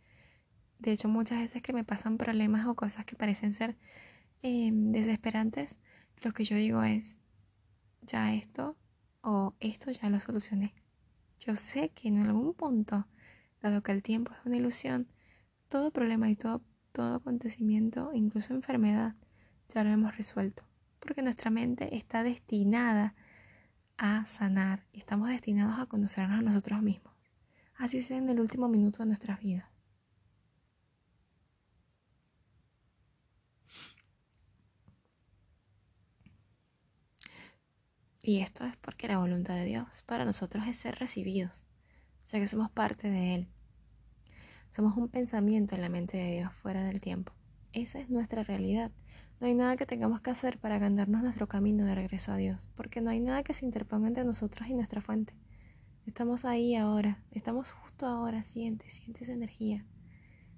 De 0.79 0.91
hecho, 0.91 1.07
muchas 1.07 1.39
veces 1.39 1.61
que 1.61 1.73
me 1.73 1.83
pasan 1.83 2.17
problemas 2.17 2.65
o 2.65 2.75
cosas 2.75 3.05
que 3.05 3.15
parecen 3.15 3.53
ser 3.53 3.77
Em, 4.41 4.93
desesperantes, 4.93 5.77
lo 6.23 6.31
que 6.31 6.45
yo 6.45 6.55
digo 6.55 6.81
es, 6.83 7.19
ya 8.01 8.33
esto 8.33 8.77
o 9.21 9.53
esto 9.59 9.91
ya 9.91 10.09
lo 10.09 10.19
solucioné. 10.21 10.73
Yo 11.39 11.57
sé 11.57 11.89
que 11.89 12.07
en 12.07 12.19
algún 12.19 12.53
punto, 12.53 13.05
dado 13.61 13.83
que 13.83 13.91
el 13.91 14.03
tiempo 14.03 14.31
es 14.33 14.45
una 14.45 14.57
ilusión, 14.57 15.07
todo 15.67 15.91
problema 15.91 16.29
y 16.29 16.35
todo, 16.35 16.61
todo 16.91 17.15
acontecimiento, 17.15 18.11
incluso 18.13 18.53
enfermedad, 18.53 19.15
ya 19.69 19.83
lo 19.83 19.89
hemos 19.89 20.17
resuelto. 20.17 20.63
Porque 20.99 21.21
nuestra 21.21 21.49
mente 21.51 21.95
está 21.95 22.23
destinada 22.23 23.15
a 23.97 24.25
sanar 24.25 24.85
y 24.91 24.99
estamos 24.99 25.29
destinados 25.29 25.79
a 25.79 25.85
conocernos 25.85 26.39
a 26.39 26.41
nosotros 26.41 26.81
mismos. 26.81 27.13
Así 27.75 28.01
sea 28.01 28.17
en 28.17 28.29
el 28.29 28.39
último 28.39 28.67
minuto 28.67 28.99
de 28.99 29.07
nuestras 29.07 29.39
vidas. 29.39 29.65
Y 38.21 38.41
esto 38.41 38.65
es 38.65 38.75
porque 38.77 39.07
la 39.07 39.17
voluntad 39.17 39.55
de 39.55 39.65
Dios 39.65 40.03
para 40.03 40.25
nosotros 40.25 40.67
es 40.67 40.75
ser 40.75 40.95
recibidos, 40.99 41.65
ya 42.31 42.39
que 42.39 42.47
somos 42.47 42.69
parte 42.69 43.09
de 43.09 43.35
Él. 43.35 43.47
Somos 44.69 44.95
un 44.97 45.09
pensamiento 45.09 45.75
en 45.75 45.81
la 45.81 45.89
mente 45.89 46.17
de 46.17 46.31
Dios 46.31 46.53
fuera 46.53 46.83
del 46.83 47.01
tiempo. 47.01 47.33
Esa 47.73 47.99
es 47.99 48.09
nuestra 48.09 48.43
realidad. 48.43 48.91
No 49.39 49.47
hay 49.47 49.55
nada 49.55 49.77
que 49.77 49.85
tengamos 49.85 50.21
que 50.21 50.29
hacer 50.29 50.59
para 50.59 50.79
ganarnos 50.79 51.23
nuestro 51.23 51.47
camino 51.47 51.85
de 51.85 51.95
regreso 51.95 52.31
a 52.31 52.37
Dios, 52.37 52.69
porque 52.75 53.01
no 53.01 53.09
hay 53.09 53.19
nada 53.19 53.43
que 53.43 53.53
se 53.53 53.65
interponga 53.65 54.07
entre 54.07 54.25
nosotros 54.25 54.69
y 54.69 54.73
nuestra 54.73 55.01
fuente. 55.01 55.33
Estamos 56.05 56.45
ahí 56.45 56.75
ahora, 56.75 57.23
estamos 57.31 57.71
justo 57.71 58.05
ahora, 58.05 58.43
siente, 58.43 58.89
siente 58.89 59.23
esa 59.23 59.33
energía. 59.33 59.85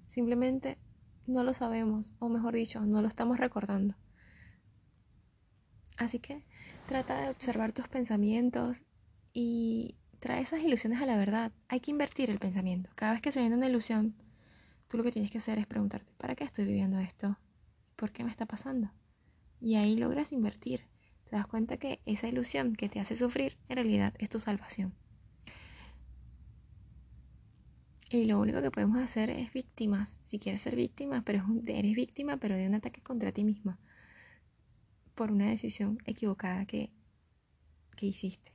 Simplemente 0.08 0.78
no 1.26 1.44
lo 1.44 1.54
sabemos, 1.54 2.12
o 2.18 2.28
mejor 2.28 2.54
dicho, 2.54 2.84
no 2.84 3.00
lo 3.00 3.08
estamos 3.08 3.38
recordando. 3.38 3.94
Así 5.96 6.18
que 6.18 6.44
trata 6.86 7.20
de 7.20 7.30
observar 7.30 7.72
tus 7.72 7.88
pensamientos 7.88 8.82
y 9.32 9.96
trae 10.22 10.40
esas 10.40 10.62
ilusiones 10.62 11.02
a 11.02 11.06
la 11.06 11.16
verdad. 11.16 11.50
Hay 11.66 11.80
que 11.80 11.90
invertir 11.90 12.30
el 12.30 12.38
pensamiento. 12.38 12.88
Cada 12.94 13.12
vez 13.12 13.20
que 13.20 13.32
se 13.32 13.40
viene 13.40 13.56
una 13.56 13.68
ilusión, 13.68 14.14
tú 14.86 14.96
lo 14.96 15.02
que 15.02 15.10
tienes 15.10 15.32
que 15.32 15.38
hacer 15.38 15.58
es 15.58 15.66
preguntarte, 15.66 16.12
¿para 16.16 16.36
qué 16.36 16.44
estoy 16.44 16.64
viviendo 16.64 17.00
esto? 17.00 17.36
¿Por 17.96 18.12
qué 18.12 18.22
me 18.22 18.30
está 18.30 18.46
pasando? 18.46 18.92
Y 19.60 19.74
ahí 19.74 19.96
logras 19.96 20.30
invertir. 20.30 20.84
Te 21.28 21.34
das 21.34 21.48
cuenta 21.48 21.76
que 21.76 22.00
esa 22.06 22.28
ilusión 22.28 22.76
que 22.76 22.88
te 22.88 23.00
hace 23.00 23.16
sufrir 23.16 23.58
en 23.68 23.76
realidad 23.76 24.14
es 24.18 24.28
tu 24.28 24.38
salvación. 24.38 24.94
Y 28.08 28.26
lo 28.26 28.38
único 28.38 28.62
que 28.62 28.70
podemos 28.70 28.98
hacer 28.98 29.28
es 29.30 29.52
víctimas. 29.52 30.20
Si 30.22 30.38
quieres 30.38 30.60
ser 30.60 30.76
víctima, 30.76 31.22
pero 31.24 31.44
eres 31.66 31.96
víctima, 31.96 32.36
pero 32.36 32.54
de 32.54 32.68
un 32.68 32.76
ataque 32.76 33.02
contra 33.02 33.32
ti 33.32 33.42
misma 33.42 33.80
por 35.16 35.32
una 35.32 35.50
decisión 35.50 35.98
equivocada 36.06 36.64
que, 36.64 36.92
que 37.96 38.06
hiciste. 38.06 38.52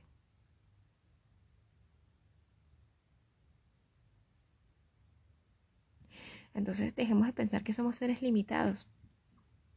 Entonces 6.58 6.94
dejemos 6.94 7.26
de 7.26 7.32
pensar 7.32 7.62
que 7.62 7.72
somos 7.72 7.96
seres 7.96 8.20
limitados. 8.20 8.88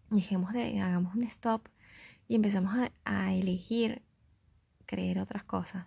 Dejemos 0.10 0.52
de, 0.52 0.82
hagamos 0.82 1.16
un 1.16 1.24
stop 1.24 1.68
y 2.28 2.36
empezamos 2.36 2.74
a, 3.06 3.34
elegir 3.34 4.02
creer 4.86 5.20
otras 5.20 5.44
cosas. 5.44 5.86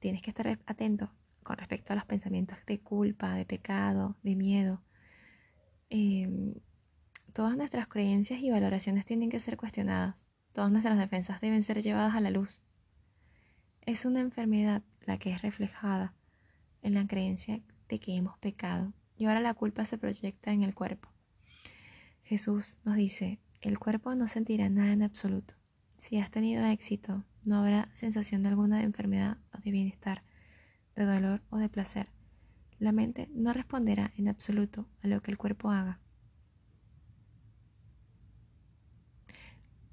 Tienes 0.00 0.20
que 0.20 0.30
estar 0.30 0.46
atento 0.66 1.12
con 1.42 1.56
respecto 1.56 1.92
a 1.92 1.96
los 1.96 2.04
pensamientos 2.04 2.58
de 2.66 2.80
culpa, 2.80 3.34
de 3.34 3.46
pecado, 3.46 4.16
de 4.22 4.36
miedo. 4.36 4.82
Eh, 5.90 6.28
Todas 7.32 7.56
nuestras 7.56 7.86
creencias 7.86 8.40
y 8.40 8.50
valoraciones 8.50 9.06
tienen 9.06 9.30
que 9.30 9.40
ser 9.40 9.56
cuestionadas. 9.56 10.26
Todas 10.52 10.70
nuestras 10.70 10.98
defensas 10.98 11.40
deben 11.40 11.62
ser 11.62 11.80
llevadas 11.80 12.14
a 12.14 12.20
la 12.20 12.30
luz. 12.30 12.62
Es 13.86 14.04
una 14.04 14.20
enfermedad 14.20 14.82
la 15.06 15.18
que 15.18 15.30
es 15.30 15.40
reflejada 15.40 16.12
en 16.82 16.92
la 16.92 17.06
creencia 17.06 17.62
de 17.88 18.00
que 18.00 18.14
hemos 18.16 18.36
pecado 18.36 18.92
y 19.22 19.26
ahora 19.26 19.40
la 19.40 19.54
culpa 19.54 19.84
se 19.84 19.98
proyecta 19.98 20.52
en 20.52 20.64
el 20.64 20.74
cuerpo. 20.74 21.08
Jesús 22.24 22.76
nos 22.82 22.96
dice, 22.96 23.38
el 23.60 23.78
cuerpo 23.78 24.16
no 24.16 24.26
sentirá 24.26 24.68
nada 24.68 24.92
en 24.92 25.00
absoluto. 25.00 25.54
Si 25.96 26.18
has 26.18 26.28
tenido 26.32 26.66
éxito, 26.66 27.22
no 27.44 27.58
habrá 27.58 27.88
sensación 27.92 28.44
alguna 28.46 28.78
de 28.78 28.82
enfermedad 28.82 29.38
o 29.54 29.58
de 29.60 29.70
bienestar, 29.70 30.24
de 30.96 31.04
dolor 31.04 31.40
o 31.50 31.58
de 31.58 31.68
placer. 31.68 32.08
La 32.80 32.90
mente 32.90 33.28
no 33.32 33.52
responderá 33.52 34.10
en 34.16 34.26
absoluto 34.26 34.88
a 35.04 35.06
lo 35.06 35.22
que 35.22 35.30
el 35.30 35.38
cuerpo 35.38 35.70
haga. 35.70 36.00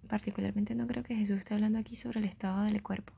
Particularmente 0.08 0.74
no 0.74 0.88
creo 0.88 1.04
que 1.04 1.16
Jesús 1.16 1.38
esté 1.38 1.54
hablando 1.54 1.78
aquí 1.78 1.96
sobre 1.96 2.20
el 2.20 2.26
estado 2.26 2.64
del 2.64 2.82
cuerpo, 2.82 3.14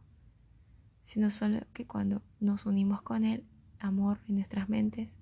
sino 1.05 1.29
solo 1.29 1.61
que 1.71 1.87
cuando 1.87 2.21
nos 2.41 2.65
unimos 2.65 3.01
con 3.01 3.23
Él, 3.23 3.45
amor 3.79 4.19
en 4.27 4.35
nuestras 4.35 4.67
mentes 4.67 5.20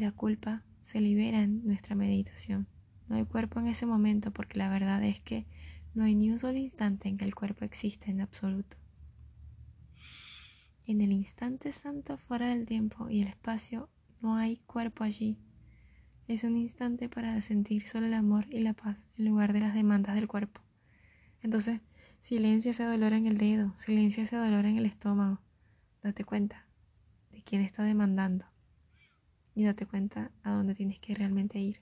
la 0.00 0.12
culpa 0.12 0.62
se 0.82 1.00
libera 1.00 1.42
en 1.42 1.64
nuestra 1.66 1.94
meditación. 1.94 2.68
No 3.08 3.16
hay 3.16 3.24
cuerpo 3.24 3.60
en 3.60 3.68
ese 3.68 3.86
momento 3.86 4.32
porque 4.32 4.58
la 4.58 4.68
verdad 4.68 5.02
es 5.04 5.20
que 5.20 5.46
no 5.94 6.04
hay 6.04 6.14
ni 6.14 6.30
un 6.30 6.38
solo 6.38 6.58
instante 6.58 7.08
en 7.08 7.16
que 7.16 7.24
el 7.24 7.34
cuerpo 7.34 7.64
existe 7.64 8.10
en 8.10 8.20
absoluto. 8.20 8.76
En 10.86 11.00
el 11.00 11.12
instante 11.12 11.72
santo 11.72 12.18
fuera 12.18 12.48
del 12.48 12.66
tiempo 12.66 13.08
y 13.10 13.22
el 13.22 13.28
espacio 13.28 13.88
no 14.20 14.36
hay 14.36 14.56
cuerpo 14.56 15.04
allí, 15.04 15.38
es 16.28 16.42
un 16.42 16.56
instante 16.56 17.08
para 17.08 17.40
sentir 17.40 17.86
solo 17.86 18.06
el 18.06 18.14
amor 18.14 18.46
y 18.50 18.58
la 18.60 18.72
paz 18.72 19.06
en 19.16 19.26
lugar 19.26 19.52
de 19.52 19.60
las 19.60 19.74
demandas 19.74 20.16
del 20.16 20.26
cuerpo. 20.26 20.60
Entonces, 21.40 21.80
silencia 22.20 22.72
ese 22.72 22.82
dolor 22.82 23.12
en 23.12 23.26
el 23.26 23.38
dedo, 23.38 23.72
silencia 23.76 24.24
ese 24.24 24.34
dolor 24.34 24.66
en 24.66 24.76
el 24.76 24.86
estómago. 24.86 25.40
Date 26.02 26.24
cuenta 26.24 26.66
de 27.30 27.42
quién 27.42 27.62
está 27.62 27.84
demandando 27.84 28.44
y 29.56 29.64
date 29.64 29.86
cuenta 29.86 30.30
a 30.44 30.52
dónde 30.52 30.74
tienes 30.74 31.00
que 31.00 31.14
realmente 31.14 31.58
ir. 31.58 31.80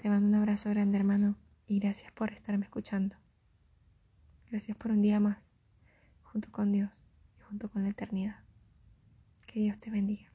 Te 0.00 0.08
mando 0.08 0.28
un 0.28 0.34
abrazo 0.36 0.70
grande, 0.70 0.96
hermano, 0.96 1.36
y 1.66 1.80
gracias 1.80 2.12
por 2.12 2.32
estarme 2.32 2.64
escuchando. 2.64 3.16
Gracias 4.50 4.76
por 4.76 4.92
un 4.92 5.02
día 5.02 5.18
más, 5.18 5.38
junto 6.22 6.50
con 6.52 6.70
Dios 6.70 7.02
y 7.36 7.42
junto 7.42 7.68
con 7.68 7.82
la 7.82 7.90
eternidad. 7.90 8.36
Que 9.46 9.60
Dios 9.60 9.78
te 9.78 9.90
bendiga. 9.90 10.27